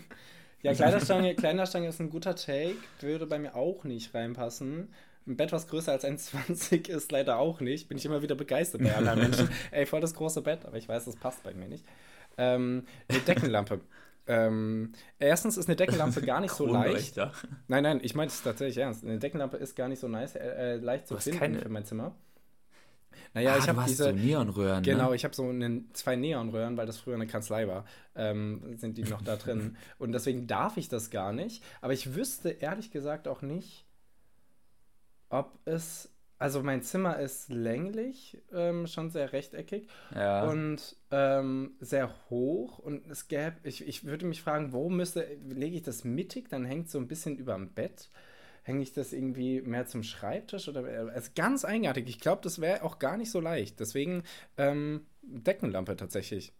ja, 0.62 0.72
Kleiderstange, 0.72 1.34
Kleiderstange 1.34 1.88
ist 1.88 2.00
ein 2.00 2.10
guter 2.10 2.36
Take, 2.36 2.76
würde 3.00 3.26
bei 3.26 3.40
mir 3.40 3.56
auch 3.56 3.82
nicht 3.82 4.14
reinpassen. 4.14 4.94
Ein 5.26 5.36
Bett, 5.36 5.50
was 5.50 5.66
größer 5.66 5.90
als 5.90 6.04
1,20 6.04 6.88
ist, 6.88 7.10
leider 7.10 7.38
auch 7.38 7.58
nicht. 7.58 7.88
Bin 7.88 7.98
ich 7.98 8.04
immer 8.04 8.22
wieder 8.22 8.36
begeistert 8.36 8.84
bei 8.84 8.94
anderen 8.94 9.18
Menschen. 9.22 9.50
Ey, 9.72 9.84
voll 9.84 10.00
das 10.00 10.14
große 10.14 10.42
Bett, 10.42 10.64
aber 10.64 10.76
ich 10.76 10.88
weiß, 10.88 11.06
das 11.06 11.16
passt 11.16 11.42
bei 11.42 11.52
mir 11.54 11.66
nicht. 11.66 11.84
Ähm, 12.38 12.84
eine 13.08 13.18
Deckenlampe. 13.18 13.80
ähm, 14.28 14.92
erstens 15.18 15.56
ist 15.56 15.66
eine 15.68 15.74
Deckenlampe 15.74 16.22
gar 16.22 16.40
nicht 16.40 16.54
so 16.54 16.66
leicht. 16.66 17.16
Nein, 17.66 17.82
nein, 17.82 17.98
ich 18.00 18.14
meine 18.14 18.28
es 18.28 18.40
tatsächlich 18.44 18.78
ernst. 18.78 19.02
Eine 19.02 19.18
Deckenlampe 19.18 19.56
ist 19.56 19.74
gar 19.74 19.88
nicht 19.88 19.98
so 19.98 20.06
nice, 20.06 20.36
äh, 20.36 20.74
äh 20.74 20.76
leicht 20.76 21.08
zu 21.08 21.16
finden 21.18 21.38
keine... 21.40 21.58
für 21.58 21.68
mein 21.68 21.84
Zimmer. 21.84 22.14
Naja, 23.34 23.54
ah, 23.54 23.58
ich 23.58 23.68
habe 23.68 23.82
diese 23.86 24.04
so 24.04 24.12
Neonröhren. 24.12 24.82
Genau, 24.82 25.10
ne? 25.10 25.16
ich 25.16 25.24
habe 25.24 25.34
so 25.34 25.48
eine, 25.48 25.84
zwei 25.92 26.16
Neonröhren, 26.16 26.76
weil 26.76 26.86
das 26.86 26.98
früher 26.98 27.14
eine 27.14 27.26
Kanzlei 27.26 27.68
war. 27.68 27.84
Ähm, 28.14 28.76
sind 28.76 28.98
die 28.98 29.04
noch 29.04 29.22
da 29.22 29.36
drin. 29.36 29.76
Und 29.98 30.12
deswegen 30.12 30.46
darf 30.46 30.76
ich 30.76 30.88
das 30.88 31.10
gar 31.10 31.32
nicht. 31.32 31.62
Aber 31.80 31.92
ich 31.92 32.14
wüsste 32.14 32.50
ehrlich 32.50 32.90
gesagt 32.90 33.28
auch 33.28 33.42
nicht, 33.42 33.86
ob 35.28 35.58
es. 35.64 36.08
Also 36.38 36.60
mein 36.60 36.82
Zimmer 36.82 37.20
ist 37.20 37.50
länglich, 37.50 38.42
ähm, 38.52 38.88
schon 38.88 39.10
sehr 39.10 39.32
rechteckig 39.32 39.86
ja. 40.12 40.42
und 40.42 40.96
ähm, 41.12 41.76
sehr 41.78 42.12
hoch. 42.30 42.80
Und 42.80 43.06
es 43.06 43.28
gäbe, 43.28 43.58
ich, 43.62 43.86
ich 43.86 44.04
würde 44.06 44.26
mich 44.26 44.42
fragen, 44.42 44.72
wo 44.72 44.90
müsste, 44.90 45.24
lege 45.48 45.76
ich 45.76 45.84
das 45.84 46.02
mittig, 46.02 46.48
dann 46.48 46.64
hängt 46.64 46.86
es 46.86 46.92
so 46.92 46.98
ein 46.98 47.06
bisschen 47.06 47.36
über 47.36 47.54
dem 47.54 47.72
Bett 47.72 48.10
hänge 48.62 48.82
ich 48.82 48.92
das 48.92 49.12
irgendwie 49.12 49.60
mehr 49.60 49.86
zum 49.86 50.02
Schreibtisch 50.02 50.68
oder 50.68 50.84
also 51.12 51.30
ganz 51.34 51.64
eigenartig. 51.64 52.08
Ich 52.08 52.20
glaube, 52.20 52.42
das 52.42 52.60
wäre 52.60 52.82
auch 52.82 52.98
gar 52.98 53.16
nicht 53.16 53.30
so 53.30 53.40
leicht. 53.40 53.80
Deswegen 53.80 54.22
ähm, 54.56 55.06
Deckenlampe 55.22 55.96
tatsächlich. 55.96 56.52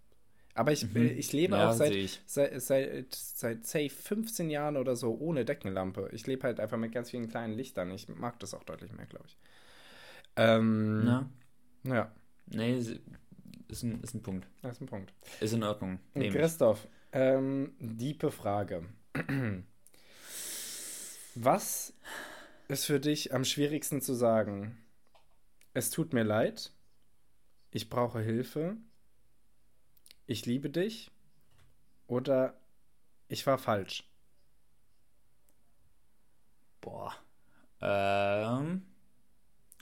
Aber 0.54 0.72
ich, 0.72 0.92
mhm. 0.92 1.06
ich 1.16 1.32
lebe 1.32 1.56
ja, 1.56 1.70
auch 1.70 1.72
seit, 1.72 1.94
seit, 2.26 2.60
seit, 2.60 3.14
seit, 3.14 3.66
say, 3.66 3.88
15 3.88 4.50
Jahren 4.50 4.76
oder 4.76 4.96
so 4.96 5.16
ohne 5.18 5.44
Deckenlampe. 5.44 6.10
Ich 6.12 6.26
lebe 6.26 6.42
halt 6.42 6.60
einfach 6.60 6.76
mit 6.76 6.92
ganz 6.92 7.10
vielen 7.10 7.28
kleinen 7.28 7.54
Lichtern. 7.54 7.90
Ich 7.90 8.08
mag 8.08 8.38
das 8.40 8.52
auch 8.52 8.64
deutlich 8.64 8.92
mehr, 8.92 9.06
glaube 9.06 9.26
ich. 9.28 9.38
Ähm, 10.36 11.04
Na? 11.04 11.30
Ja. 11.84 12.12
Nee, 12.46 12.78
ist 13.68 13.82
ein, 13.82 14.02
ist 14.02 14.14
ein 14.14 14.22
Punkt. 14.22 14.46
Das 14.60 14.72
ist 14.72 14.80
ein 14.82 14.86
Punkt. 14.86 15.14
Ist 15.40 15.54
in 15.54 15.62
Ordnung. 15.62 16.00
Christoph, 16.14 16.86
ähm, 17.12 17.72
diepe 17.78 18.30
Frage. 18.30 18.84
Was 21.34 21.94
ist 22.68 22.84
für 22.84 23.00
dich 23.00 23.32
am 23.34 23.44
schwierigsten 23.44 24.02
zu 24.02 24.14
sagen? 24.14 24.76
Es 25.72 25.90
tut 25.90 26.12
mir 26.12 26.24
leid. 26.24 26.72
Ich 27.70 27.88
brauche 27.88 28.20
Hilfe. 28.20 28.76
Ich 30.26 30.44
liebe 30.44 30.68
dich. 30.68 31.10
Oder 32.06 32.54
ich 33.28 33.46
war 33.46 33.56
falsch. 33.56 34.04
Boah. 36.82 37.14
Ähm. 37.80 38.82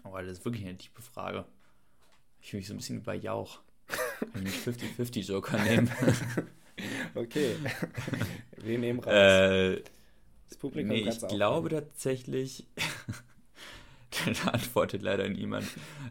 Oh, 0.04 0.16
das 0.16 0.38
ist 0.38 0.44
wirklich 0.44 0.64
eine 0.64 0.78
tiefe 0.78 1.02
Frage. 1.02 1.44
Ich 2.40 2.50
fühle 2.50 2.60
mich 2.60 2.68
so 2.68 2.74
ein 2.74 2.76
bisschen 2.76 2.98
wie 2.98 3.04
bei 3.04 3.16
Jauch. 3.16 3.60
Wenn 4.32 4.46
ich 4.46 4.54
50-50 4.54 5.20
Joker 5.26 5.58
nehmen. 5.58 5.90
okay. 7.16 7.56
Wir 8.56 8.78
nehmen 8.78 9.00
raus. 9.00 9.12
Äh, 9.12 9.82
das 10.50 10.58
Publikum 10.58 10.90
nee, 10.90 11.08
ich 11.08 11.26
glaube 11.28 11.70
machen. 11.70 11.86
tatsächlich. 11.86 12.66
da 14.44 14.50
antwortet 14.50 15.00
leider 15.00 15.28
niemand. 15.28 15.66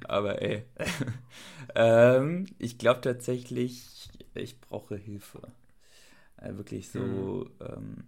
Aber 0.05 0.41
ey. 0.41 0.63
ähm, 1.75 2.45
ich 2.57 2.77
glaube 2.77 3.01
tatsächlich, 3.01 4.09
ich 4.33 4.59
brauche 4.61 4.95
Hilfe. 4.95 5.41
Äh, 6.37 6.55
wirklich 6.55 6.89
so. 6.89 6.99
Mhm. 6.99 7.51
Ähm, 7.59 8.03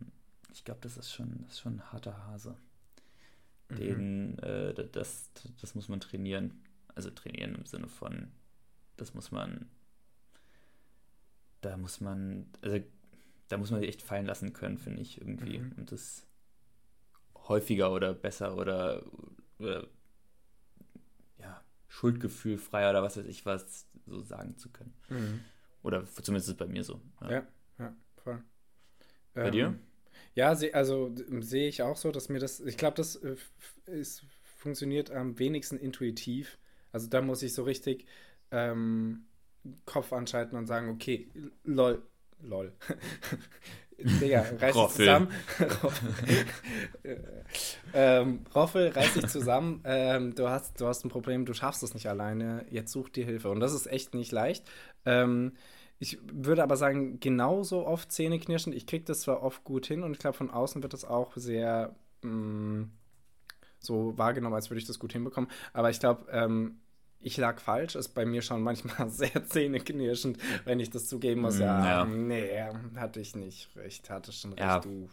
ich 0.54 0.63
glaube, 0.63 0.80
das 0.82 0.98
ist 0.98 1.13
schon, 1.13 1.44
das 1.44 1.54
ist 1.54 1.60
schon 1.60 1.76
ein 1.76 1.91
harter 1.91 2.17
Hase. 2.28 2.56
Mhm. 3.70 3.76
Den, 3.76 4.39
äh, 4.39 4.74
das, 4.74 5.30
das 5.60 5.76
muss 5.76 5.89
man 5.89 6.00
trainieren. 6.00 6.63
Also 6.96 7.10
trainieren 7.10 7.56
im 7.56 7.65
Sinne 7.65 7.88
von, 7.89 8.32
das 8.96 9.13
muss 9.13 9.32
man. 9.32 9.70
Da 11.60 11.76
muss 11.76 12.00
man. 12.00 12.50
Also 12.62 12.80
da 13.52 13.58
muss 13.58 13.72
man 13.72 13.82
sich 13.82 13.90
echt 13.90 14.02
fallen 14.02 14.26
lassen 14.26 14.54
können, 14.54 14.78
finde 14.78 15.02
ich 15.02 15.20
irgendwie. 15.20 15.60
Mhm. 15.60 15.74
Und 15.78 15.92
das 15.92 16.26
häufiger 17.48 17.92
oder 17.92 18.14
besser 18.14 18.58
oder, 18.58 19.04
oder 19.60 19.88
ja, 21.38 21.62
schuldgefühlfreier 21.88 22.92
oder 22.92 23.04
was 23.04 23.18
weiß 23.18 23.26
ich 23.26 23.46
was 23.46 23.88
so 24.06 24.22
sagen 24.22 24.58
zu 24.58 24.70
können. 24.70 24.94
Mhm. 25.10 25.42
Oder 25.84 26.06
zumindest 26.06 26.48
ist 26.48 26.54
es 26.54 26.58
bei 26.58 26.68
mir 26.68 26.84
so. 26.84 27.02
Ja, 27.22 27.32
ja, 27.32 27.48
ja 27.80 27.96
voll. 28.24 28.44
Bei 29.34 29.46
ähm, 29.46 29.52
dir? 29.52 29.80
Ja, 30.36 30.50
also 30.74 31.14
sehe 31.40 31.68
ich 31.68 31.82
auch 31.82 31.98
so, 31.98 32.12
dass 32.12 32.30
mir 32.30 32.40
das, 32.40 32.60
ich 32.62 32.78
glaube, 32.78 32.96
das 32.96 33.16
äh, 33.18 33.36
ist, 33.86 34.24
funktioniert 34.44 35.12
am 35.12 35.40
wenigsten 35.40 35.78
intuitiv. 35.78 36.58
Also 36.92 37.08
da 37.08 37.22
muss 37.22 37.44
ich 37.44 37.54
so 37.54 37.64
richtig 37.64 38.06
ähm, 38.52 39.26
Kopf 39.86 40.14
anschalten 40.14 40.58
und 40.58 40.68
sagen, 40.68 40.90
okay, 40.90 41.30
lol, 41.64 42.02
lol. 42.44 42.74
Digga, 44.04 44.46
reiß 44.60 44.76
dich 44.76 44.88
zusammen. 44.88 45.28
ähm, 47.94 48.40
Roffel, 48.56 48.90
reiß 48.90 49.14
dich 49.14 49.28
zusammen. 49.28 49.82
Ähm, 49.86 50.34
du, 50.34 50.50
hast, 50.50 50.82
du 50.82 50.88
hast 50.88 51.06
ein 51.06 51.10
Problem, 51.10 51.46
du 51.46 51.54
schaffst 51.54 51.84
es 51.84 51.94
nicht 51.94 52.08
alleine. 52.08 52.66
Jetzt 52.72 52.92
such 52.92 53.10
dir 53.10 53.26
Hilfe. 53.26 53.50
Und 53.50 53.60
das 53.60 53.74
ist 53.74 53.86
echt 53.86 54.16
nicht 54.16 54.32
leicht. 54.32 54.66
Ähm, 55.06 55.54
ich 56.00 56.18
würde 56.32 56.64
aber 56.64 56.78
sagen, 56.78 57.20
genauso 57.20 57.86
oft 57.86 58.12
Zähneknirschen. 58.12 58.74
Ich 58.74 58.88
kriege 58.88 59.06
das 59.06 59.22
zwar 59.22 59.44
oft 59.44 59.64
gut 59.64 59.86
hin 59.86 60.02
und 60.02 60.14
ich 60.14 60.20
glaube, 60.20 60.38
von 60.38 60.50
außen 60.50 60.82
wird 60.82 60.94
das 60.94 61.06
auch 61.06 61.34
sehr 61.36 61.96
mh, 62.24 62.32
mm, 62.32 62.92
so 63.80 64.18
wahrgenommen, 64.18 64.56
als 64.56 64.70
würde 64.70 64.80
ich 64.80 64.88
das 64.88 65.00
gut 65.00 65.14
hinbekommen. 65.14 65.50
Aber 65.74 65.90
ich 65.90 66.00
glaube, 66.00 66.26
ähm, 66.32 66.80
ich 67.22 67.38
lag 67.38 67.60
falsch, 67.60 67.96
ist 67.96 68.10
bei 68.10 68.26
mir 68.26 68.42
schon 68.42 68.62
manchmal 68.62 69.10
sehr 69.12 69.46
zähneknirschend, 69.46 70.38
wenn 70.66 70.80
ich 70.80 70.90
das 70.90 71.08
zugeben 71.08 71.42
muss. 71.42 71.60
Ja, 71.60 71.86
ja. 71.86 72.06
nee, 72.06 72.62
hatte 72.96 73.20
ich 73.20 73.36
nicht 73.36 73.70
recht, 73.76 74.10
hatte 74.10 74.32
schon 74.32 74.54
recht. 74.54 74.62
Ja. 74.62 74.80
Du. 74.80 75.10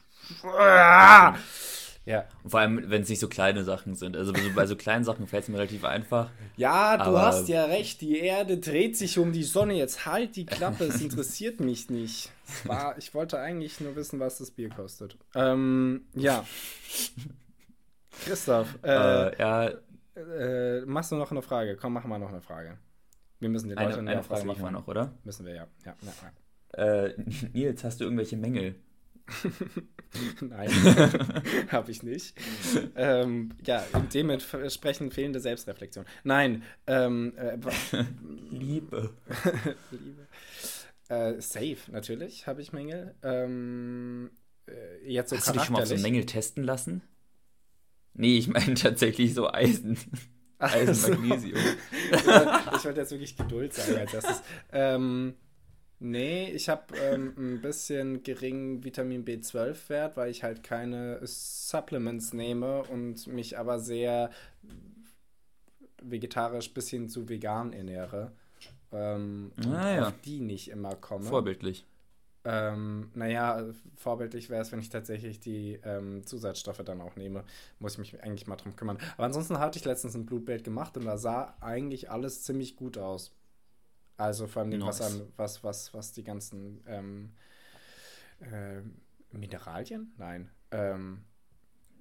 Ja. 2.09 2.25
Und 2.43 2.51
vor 2.51 2.61
allem, 2.61 2.89
wenn 2.89 3.03
es 3.03 3.11
nicht 3.11 3.19
so 3.19 3.29
kleine 3.29 3.65
Sachen 3.65 3.95
sind. 3.95 4.17
Also 4.17 4.33
bei 4.55 4.65
so 4.65 4.77
kleinen 4.77 5.05
Sachen 5.05 5.27
fällt 5.27 5.43
es 5.43 5.51
mir 5.51 5.59
relativ 5.59 5.85
einfach. 5.85 6.31
Ja, 6.57 6.97
du 6.97 7.19
hast 7.19 7.49
ja 7.51 7.67
recht. 7.67 8.01
Die 8.01 8.19
Erde 8.21 8.57
dreht 8.57 8.97
sich 8.97 9.19
um 9.19 9.31
die 9.31 9.45
Sonne. 9.45 9.75
Jetzt 9.75 10.07
halt 10.07 10.35
die 10.37 10.47
Klappe. 10.47 10.85
Es 10.85 11.01
interessiert 11.03 11.61
mich 11.61 11.91
nicht. 11.91 12.31
War, 12.65 12.97
ich 12.97 13.13
wollte 13.13 13.39
eigentlich 13.39 13.79
nur 13.81 13.95
wissen, 13.95 14.21
was 14.21 14.39
das 14.39 14.51
Bier 14.51 14.71
kostet. 14.71 15.19
Ähm, 15.35 16.07
ja. 16.15 16.47
Christoph. 18.25 18.79
Äh, 18.83 19.29
äh, 19.29 19.39
ja, 19.39 19.71
äh, 20.19 20.87
machst 20.87 21.13
du 21.13 21.17
noch 21.17 21.31
eine 21.31 21.43
Frage? 21.43 21.77
Komm, 21.77 21.93
machen 21.95 22.11
wir 22.11 22.19
noch 22.19 22.29
eine 22.29 22.41
Frage. 22.41 22.79
Wir 23.41 23.49
müssen 23.49 23.69
die 23.69 23.75
Leute 23.75 23.99
eine, 23.99 24.11
eine 24.11 24.23
Frage 24.23 24.45
machen. 24.45 24.63
Wir 24.63 24.71
noch, 24.71 24.89
oder? 24.89 25.13
Müssen 25.25 25.47
wir, 25.47 25.55
ja. 25.55 25.67
ja, 25.85 25.95
ja, 26.03 26.13
ja. 26.77 27.05
Äh, 27.07 27.15
Nils, 27.53 27.85
hast 27.85 28.01
du 28.01 28.05
irgendwelche 28.05 28.37
Mängel? 28.37 28.75
Nein, 30.41 30.71
habe 31.71 31.91
ich 31.91 32.03
nicht. 32.03 32.35
ähm, 32.97 33.51
ja, 33.65 33.85
dementsprechend 34.13 35.13
fehlende 35.13 35.41
Selbstreflexion. 35.41 36.07
Nein, 36.25 36.63
ähm, 36.87 37.35
äh, 37.37 37.59
Liebe. 38.51 39.11
Liebe. 39.91 40.27
Äh, 41.09 41.41
safe, 41.41 41.79
natürlich, 41.91 42.47
habe 42.47 42.61
ich 42.61 42.73
Mängel. 42.73 43.15
Ähm, 43.23 44.31
äh, 44.67 45.11
jetzt 45.11 45.31
so 45.31 45.37
Hast 45.37 45.49
du 45.49 45.53
dich 45.53 45.63
schon 45.63 45.73
mal 45.75 45.83
auf 45.83 45.89
so 45.89 45.97
Mängel 45.97 46.27
testen 46.27 46.65
lassen? 46.65 47.03
Nee, 48.19 48.37
ich 48.39 48.49
meine 48.49 48.75
tatsächlich 48.75 49.33
so 49.33 49.51
Eisen. 49.51 49.97
Eisen, 50.59 51.13
Magnesium. 51.13 51.59
ich 52.13 52.85
wollte 52.85 53.01
jetzt 53.01 53.13
wirklich 53.13 53.37
Geduld 53.37 53.73
sagen 53.73 53.97
als 53.99 54.13
erstes. 54.13 54.43
Ähm, 54.73 55.35
Nee, 56.01 56.53
ich 56.53 56.69
habe 56.69 56.97
ähm, 56.97 57.35
ein 57.37 57.61
bisschen 57.61 58.23
geringen 58.23 58.85
Vitamin 58.85 59.25
B12-Wert, 59.25 60.17
weil 60.17 60.31
ich 60.31 60.45
halt 60.45 60.63
keine 60.63 61.19
Supplements 61.25 62.33
nehme 62.33 62.85
und 62.85 63.27
mich 63.27 63.59
aber 63.59 63.81
sehr 63.81 64.31
vegetarisch 66.01 66.73
bis 66.73 66.89
hin 66.89 67.09
zu 67.09 67.29
vegan 67.29 67.73
ernähre. 67.73 68.31
Ähm, 68.93 69.51
und 69.57 69.75
Ah, 69.75 69.95
ja. 69.95 70.09
auf 70.09 70.21
die 70.25 70.39
nicht 70.41 70.69
immer 70.71 70.95
komme. 70.95 71.25
Vorbildlich. 71.25 71.85
Ähm, 72.45 73.11
naja, 73.15 73.65
vorbildlich 73.97 74.49
wäre 74.49 74.63
es, 74.63 74.73
wenn 74.73 74.79
ich 74.79 74.89
tatsächlich 74.89 75.41
die 75.41 75.81
ähm, 75.85 76.25
Zusatzstoffe 76.25 76.83
dann 76.85 77.01
auch 77.01 77.17
nehme. 77.17 77.45
Muss 77.79 77.95
ich 77.95 77.99
mich 77.99 78.23
eigentlich 78.23 78.47
mal 78.47 78.57
drum 78.57 78.77
kümmern. 78.77 78.99
Aber 79.17 79.25
ansonsten 79.25 79.59
hatte 79.59 79.79
ich 79.79 79.85
letztens 79.85 80.15
ein 80.15 80.25
Blutbild 80.25 80.65
gemacht 80.65 80.97
und 80.97 81.05
da 81.05 81.19
sah 81.19 81.57
eigentlich 81.61 82.11
alles 82.11 82.45
ziemlich 82.45 82.77
gut 82.77 82.97
aus. 82.97 83.33
Also 84.17 84.47
vor 84.47 84.63
allem, 84.63 84.81
was, 84.83 85.01
Nice. 85.01 85.21
an, 85.21 85.33
was, 85.37 85.65
was, 85.65 85.95
was 85.95 86.13
die 86.13 86.25
ganzen 86.25 86.83
ähm, 86.87 87.33
äh, 88.41 88.81
Mineralien? 89.37 90.13
Nein. 90.17 90.51
Ähm, 90.71 91.23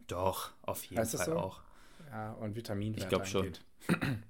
Doch, 0.08 0.52
auf 0.62 0.84
jeden 0.84 1.06
Fall 1.06 1.26
so? 1.26 1.36
auch. 1.36 1.62
ja, 2.10 2.34
und 2.34 2.56
Vitaminwerte 2.56 3.04
Ich 3.04 3.10
glaub 3.10 3.28
schon. 3.28 3.54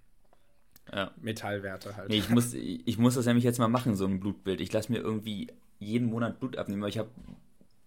Ja. 0.93 1.12
Metallwerte 1.17 1.98
halt. 1.98 2.08
Nee, 2.08 2.20
ich 2.20 2.30
muss, 2.30 2.54
ich 2.54 2.98
muss 2.98 3.15
das 3.15 3.26
nämlich 3.26 3.43
jetzt 3.43 3.60
mal 3.60 3.67
machen, 3.67 3.98
so 3.98 4.06
ein 4.06 4.22
Blutbild. 4.22 4.62
Ich 4.62 4.72
lasse 4.72 4.89
mir 4.89 5.00
irgendwie 5.00 5.50
jeden 5.80 6.10
Monat 6.10 6.40
Blut 6.40 6.58
abnehmen, 6.58 6.82
aber 6.82 6.90
ich 6.90 6.98
habe 6.98 7.10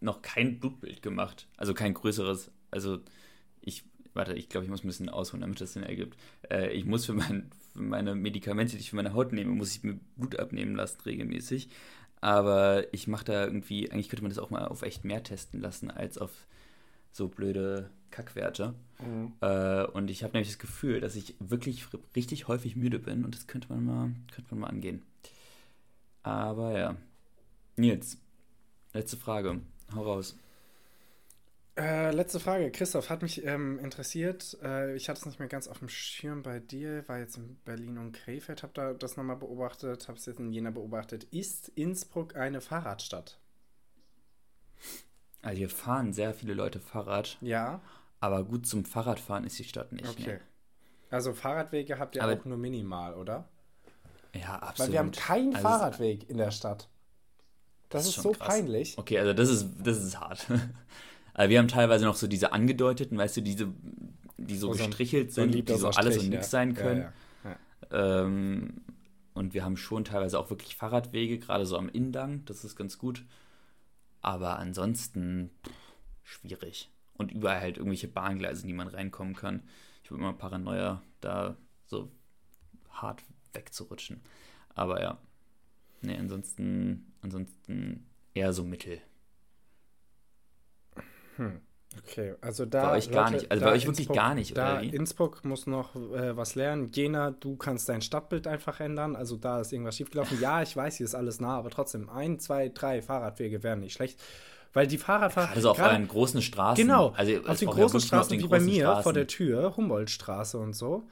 noch 0.01 0.23
kein 0.23 0.61
Blutbild 0.61 1.03
gemacht. 1.03 1.47
Also 1.57 1.75
kein 1.75 1.95
größeres. 1.95 2.51
Also 2.71 3.01
ich, 3.61 3.85
warte, 4.15 4.35
ich 4.35 4.49
glaube, 4.49 4.65
ich 4.65 4.71
muss 4.71 4.85
ein 4.85 4.89
bisschen 4.89 5.09
ausholen, 5.09 5.43
damit 5.43 5.61
das 5.61 5.75
Sinn 5.75 5.83
ergibt. 5.83 6.17
Äh, 6.51 6.73
ich 6.73 6.85
muss 6.85 7.07
für, 7.07 7.13
mein, 7.13 7.51
für 7.73 7.83
meine 7.83 8.15
Medikamente, 8.15 8.77
die 8.77 8.81
ich 8.81 8.91
für 8.91 8.97
meine 8.97 9.15
Haut 9.15 9.33
nehme, 9.33 9.53
muss 9.53 9.77
ich 9.77 9.83
mir 9.83 9.99
Blut 10.17 10.39
abnehmen 10.39 10.75
lassen 10.75 11.01
regelmäßig. 11.03 11.69
Aber 12.21 12.93
ich 12.93 13.07
mache 13.07 13.25
da 13.25 13.45
irgendwie, 13.45 13.91
eigentlich 13.91 14.09
könnte 14.09 14.23
man 14.23 14.31
das 14.31 14.39
auch 14.39 14.51
mal 14.51 14.67
auf 14.67 14.83
echt 14.83 15.05
mehr 15.05 15.23
testen 15.23 15.61
lassen, 15.61 15.91
als 15.91 16.19
auf 16.19 16.31
so 17.13 17.29
blöde 17.29 17.91
Kackwerte. 18.11 18.75
Mhm. 18.99 19.33
Äh, 19.41 19.85
und 19.85 20.11
ich 20.11 20.23
habe 20.23 20.35
nämlich 20.35 20.49
das 20.49 20.59
Gefühl, 20.59 21.01
dass 21.01 21.17
ich 21.17 21.35
wirklich 21.39 21.87
richtig 22.15 22.49
häufig 22.49 22.77
müde 22.77 22.99
bin 22.99 23.25
und 23.25 23.35
das 23.35 23.47
könnte 23.47 23.69
man 23.73 23.85
mal, 23.85 24.11
könnte 24.35 24.55
man 24.55 24.61
mal 24.61 24.69
angehen. 24.69 25.03
Aber 26.23 26.79
ja. 26.79 26.97
Nils, 27.81 28.19
letzte 28.93 29.17
Frage. 29.17 29.61
Hau 29.95 30.03
raus. 30.03 30.37
Äh, 31.77 32.11
letzte 32.11 32.41
Frage. 32.41 32.71
Christoph, 32.71 33.09
hat 33.09 33.23
mich 33.23 33.45
ähm, 33.45 33.79
interessiert. 33.79 34.59
Äh, 34.63 34.95
ich 34.97 35.09
hatte 35.09 35.21
es 35.21 35.27
nicht 35.27 35.39
mehr 35.39 35.49
ganz 35.49 35.67
auf 35.67 35.79
dem 35.79 35.89
Schirm 35.89 36.43
bei 36.43 36.59
dir. 36.59 37.09
War 37.09 37.19
jetzt 37.19 37.39
in 37.39 37.57
Berlin 37.65 37.97
und 37.97 38.13
Krefeld, 38.13 38.63
habe 38.63 38.73
da 38.75 38.93
das 38.93 39.17
nochmal 39.17 39.37
beobachtet, 39.37 40.07
habe 40.09 40.19
es 40.19 40.27
jetzt 40.27 40.39
in 40.41 40.53
Jena 40.53 40.71
beobachtet. 40.71 41.25
Ist 41.25 41.69
Innsbruck 41.71 42.37
eine 42.37 42.61
Fahrradstadt? 42.61 43.39
Also 45.43 45.57
hier 45.57 45.71
fahren 45.71 46.13
sehr 46.13 46.35
viele 46.35 46.53
Leute 46.53 46.81
Fahrrad, 46.81 47.39
Ja. 47.41 47.81
aber 48.21 48.45
gut 48.45 48.67
zum 48.67 48.85
Fahrradfahren 48.85 49.45
ist 49.45 49.59
die 49.59 49.65
Stadt 49.65 49.91
nicht. 49.93 50.07
Okay. 50.07 50.35
Ne? 50.35 50.41
Also 51.09 51.33
Fahrradwege 51.33 51.99
habt 51.99 52.15
ihr 52.17 52.23
Aber- 52.25 52.35
auch 52.35 52.45
nur 52.45 52.59
minimal, 52.59 53.15
oder? 53.15 53.49
Ja, 54.35 54.57
absolut. 54.59 54.79
Weil 54.89 54.93
wir 54.93 54.99
haben 54.99 55.11
keinen 55.13 55.55
Also, 55.57 55.67
Fahrradweg 55.67 56.29
in 56.29 56.37
der 56.37 56.51
Stadt. 56.51 56.90
Das, 57.91 58.05
Das 58.05 58.17
ist 58.17 58.23
so 58.23 58.33
krass. 58.33 58.49
peinlich. 58.49 58.97
Okay, 58.97 59.19
also 59.19 59.33
das 59.33 59.51
ist, 59.51 59.69
das 59.83 60.03
ist 60.03 60.19
hart. 60.19 60.47
also 61.35 61.51
wir 61.51 61.59
haben 61.59 61.69
teilweise 61.69 62.05
noch 62.07 62.15
so 62.15 62.27
diese 62.27 62.53
angedeuteten, 62.53 63.19
weißt 63.19 63.37
du, 63.37 63.41
diese, 63.43 63.69
die 64.39 64.57
so 64.57 64.71
Oh, 64.71 64.73
so 64.73 64.87
gestrichelt 64.87 65.33
sind, 65.33 65.53
die 65.55 65.75
so 65.75 65.89
alles 65.89 66.15
Strich, 66.15 66.25
und 66.25 66.31
nichts 66.31 66.47
ja. 66.47 66.51
sein 66.51 66.75
können. 66.75 67.09
Ja, 67.45 67.57
ja. 67.91 68.23
Ähm, 68.25 68.81
und 69.35 69.55
wir 69.55 69.65
haben 69.65 69.77
schon 69.77 70.05
teilweise 70.05 70.39
auch 70.39 70.51
wirklich 70.51 70.77
Fahrradwege, 70.77 71.39
gerade 71.39 71.67
so 71.67 71.77
am 71.77 71.89
Innengang, 71.89 72.45
das 72.47 72.65
ist 72.65 72.77
ganz 72.77 72.97
gut. 72.99 73.25
Aber 74.23 74.59
ansonsten 74.59 75.51
pff, 75.67 75.73
schwierig. 76.23 76.91
Und 77.15 77.33
überall 77.33 77.61
halt 77.61 77.77
irgendwelche 77.77 78.09
Bahngleise, 78.09 78.63
in 78.63 78.69
die 78.69 78.75
man 78.75 78.89
reinkommen 78.89 79.35
kann. 79.35 79.63
Ich 80.03 80.09
bin 80.11 80.19
immer 80.19 80.33
Paranoia, 80.33 81.03
da 81.21 81.57
so 81.87 82.11
hart 82.91 83.23
wegzurutschen. 83.53 84.21
Aber 84.75 85.03
ja. 85.03 85.19
Nee, 86.03 86.17
ansonsten, 86.17 87.10
ansonsten 87.23 88.07
eher 88.35 88.53
so 88.53 88.65
mittel. 88.65 89.01
Okay, 92.07 92.35
also 92.41 92.67
da. 92.67 92.91
Bei 92.91 92.99
euch 92.99 93.11
gar 93.11 93.25
Leute, 93.31 93.37
nicht. 93.37 93.51
Also 93.51 93.65
bei 93.65 93.73
euch 93.73 93.87
wirklich 93.87 94.07
Innsbruck- 94.09 94.17
gar 94.17 94.35
nicht, 94.35 94.57
Da? 94.57 94.81
Innsbruck 94.81 95.45
muss 95.45 95.67
noch 95.67 95.97
äh, 95.97 96.37
was 96.37 96.55
lernen. 96.55 96.89
Jena, 96.93 97.31
du 97.33 97.57
kannst 97.57 97.89
dein 97.89 98.03
Stadtbild 98.03 98.47
einfach 98.47 98.79
ändern. 98.81 99.17
Also 99.17 99.37
da 99.37 99.61
ist 99.61 99.73
irgendwas 99.73 99.97
schiefgelaufen. 99.97 100.39
Ja, 100.41 100.63
ich 100.63 100.77
weiß, 100.77 100.97
hier 100.97 101.05
ist 101.07 101.15
alles 101.15 101.41
nah, 101.41 101.57
aber 101.59 101.71
trotzdem, 101.71 102.09
ein, 102.11 102.39
zwei, 102.39 102.69
drei 102.69 103.03
Fahrradwege 103.03 103.63
wären 103.63 103.81
nicht 103.81 103.95
schlecht. 103.95 104.23
Weil 104.73 104.87
die 104.87 104.99
Fahrradfahrer. 104.99 105.51
Also 105.51 105.71
auf 105.71 105.81
euren 105.81 106.07
großen 106.07 106.43
Straßen. 106.43 106.81
Genau, 106.81 107.09
also 107.17 107.33
auf 107.45 107.59
den 107.59 107.69
ja 107.69 107.75
großen 107.75 107.75
wirklich 107.75 107.95
auf 107.95 108.03
Straßen 108.05 108.31
den 108.39 108.43
wie 108.45 108.49
bei 108.49 108.59
großen 108.59 108.73
mir 108.73 108.85
vor 108.85 108.93
Straßen. 108.95 109.15
der 109.15 109.27
Tür, 109.27 109.77
Humboldtstraße 109.77 110.59
und 110.59 110.75
so. 110.75 111.09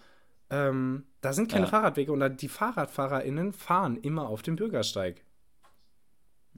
Ähm, 0.51 1.07
da 1.21 1.33
sind 1.33 1.51
keine 1.51 1.65
Ja. 1.65 1.71
Fahrradwege 1.71 2.13
und 2.13 2.41
die 2.41 2.49
FahrradfahrerInnen 2.49 3.53
fahren 3.53 3.97
immer 3.97 4.29
auf 4.29 4.43
dem 4.43 4.55
Bürgersteig. 4.55 5.25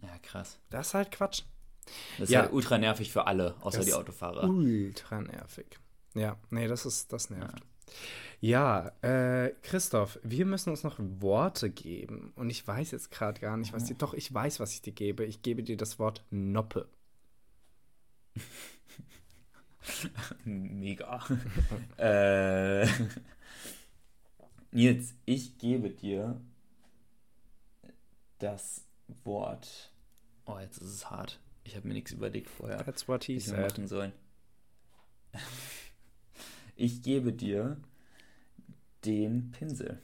Ja, 0.02 0.18
krass. 0.22 0.58
Das 0.70 0.88
ist 0.88 0.94
halt 0.94 1.10
Quatsch. 1.10 1.42
Das 2.18 2.28
ist 2.28 2.30
Ja. 2.32 2.42
halt 2.42 2.52
ultra 2.52 2.78
nervig 2.78 3.12
für 3.12 3.26
alle, 3.26 3.54
außer 3.60 3.78
Das- 3.78 3.86
die 3.86 3.94
Autofahrer. 3.94 4.44
Ultra 4.44 5.20
nervig. 5.20 5.78
Ja, 6.14 6.36
nee, 6.50 6.66
das 6.68 6.86
ist, 6.86 7.12
das 7.12 7.30
nervt. 7.30 7.62
Ja, 8.40 8.92
äh, 9.02 9.50
Christoph, 9.62 10.18
wir 10.22 10.46
müssen 10.46 10.70
uns 10.70 10.82
noch 10.84 10.96
Worte 10.98 11.70
geben. 11.70 12.32
Und 12.36 12.48
ich 12.50 12.66
weiß 12.66 12.92
jetzt 12.92 13.10
gerade 13.10 13.40
gar 13.40 13.56
nicht, 13.56 13.72
was 13.72 13.84
dir. 13.84 13.94
Doch, 13.94 14.14
ich 14.14 14.32
weiß, 14.32 14.60
was 14.60 14.72
ich 14.72 14.80
dir 14.82 14.92
gebe. 14.92 15.24
Ich 15.24 15.42
gebe 15.42 15.62
dir 15.62 15.76
das 15.76 15.98
Wort 15.98 16.24
Noppe. 16.30 16.88
Mega. 20.44 21.20
äh, 21.98 22.86
Nils, 24.72 25.14
ich 25.26 25.58
gebe 25.58 25.90
dir 25.90 26.40
das 28.38 28.84
Wort. 29.24 29.89
Oh, 30.52 30.58
jetzt 30.58 30.78
ist 30.78 30.90
es 30.90 31.10
hart. 31.10 31.38
Ich 31.64 31.76
habe 31.76 31.86
mir 31.86 31.94
nichts 31.94 32.12
überlegt 32.12 32.48
vorher, 32.50 32.84
That's 32.84 33.06
what 33.06 33.24
he 33.24 33.38
said. 33.38 33.58
machen 33.60 33.86
sollen. 33.86 34.12
Ich 36.76 37.02
gebe 37.02 37.32
dir 37.32 37.76
den 39.04 39.52
Pinsel. 39.52 39.98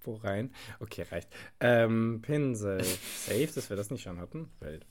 Wo 0.00 0.14
rein? 0.16 0.52
Okay, 0.80 1.02
reicht. 1.10 1.28
Ähm, 1.60 2.20
Pinsel. 2.22 2.82
Safe, 2.84 3.46
dass 3.54 3.70
wir 3.70 3.76
das 3.76 3.90
nicht 3.90 4.02
schon 4.02 4.18
hatten. 4.20 4.48
Welt. 4.60 4.86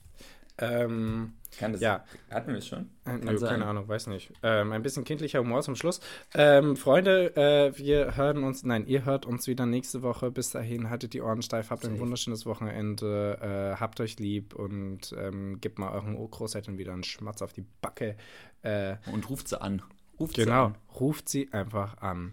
Ähm, 0.58 1.34
Kann 1.58 1.72
das? 1.72 1.80
Ja. 1.82 2.04
Hatten 2.30 2.48
wir 2.52 2.58
es 2.58 2.66
schon? 2.66 2.90
Äh, 3.04 3.18
nö, 3.18 3.38
keine 3.38 3.66
Ahnung, 3.66 3.86
weiß 3.88 4.06
nicht. 4.06 4.32
Ähm, 4.42 4.72
ein 4.72 4.82
bisschen 4.82 5.04
kindlicher 5.04 5.40
Humor 5.40 5.62
zum 5.62 5.76
Schluss. 5.76 6.00
Ähm, 6.34 6.76
Freunde, 6.76 7.36
äh, 7.36 7.78
wir 7.78 8.16
hören 8.16 8.42
uns, 8.42 8.62
nein, 8.62 8.86
ihr 8.86 9.04
hört 9.04 9.26
uns 9.26 9.46
wieder 9.46 9.66
nächste 9.66 10.02
Woche. 10.02 10.30
Bis 10.30 10.50
dahin, 10.50 10.88
haltet 10.88 11.12
die 11.12 11.20
Ohren 11.20 11.42
steif, 11.42 11.70
habt 11.70 11.84
ein 11.84 11.90
Safe. 11.92 12.00
wunderschönes 12.00 12.46
Wochenende, 12.46 13.74
äh, 13.76 13.80
habt 13.80 14.00
euch 14.00 14.18
lieb 14.18 14.54
und 14.54 15.14
ähm, 15.18 15.60
gebt 15.60 15.78
mal 15.78 15.92
euren 15.92 16.16
Urgroßeltern 16.16 16.78
wieder 16.78 16.92
einen 16.92 17.04
Schmatz 17.04 17.42
auf 17.42 17.52
die 17.52 17.64
Backe. 17.82 18.16
Äh, 18.62 18.96
Und 19.12 19.28
ruft 19.28 19.48
sie 19.48 19.60
an. 19.60 19.82
Ruft 20.18 20.36
sie 20.36 20.44
genau, 20.44 20.66
an. 20.66 20.74
ruft 20.98 21.28
sie 21.28 21.52
einfach 21.52 21.98
an. 21.98 22.32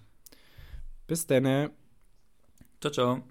Bis 1.07 1.27
denne. 1.27 1.71
Ciao, 2.79 2.91
ciao. 2.91 3.23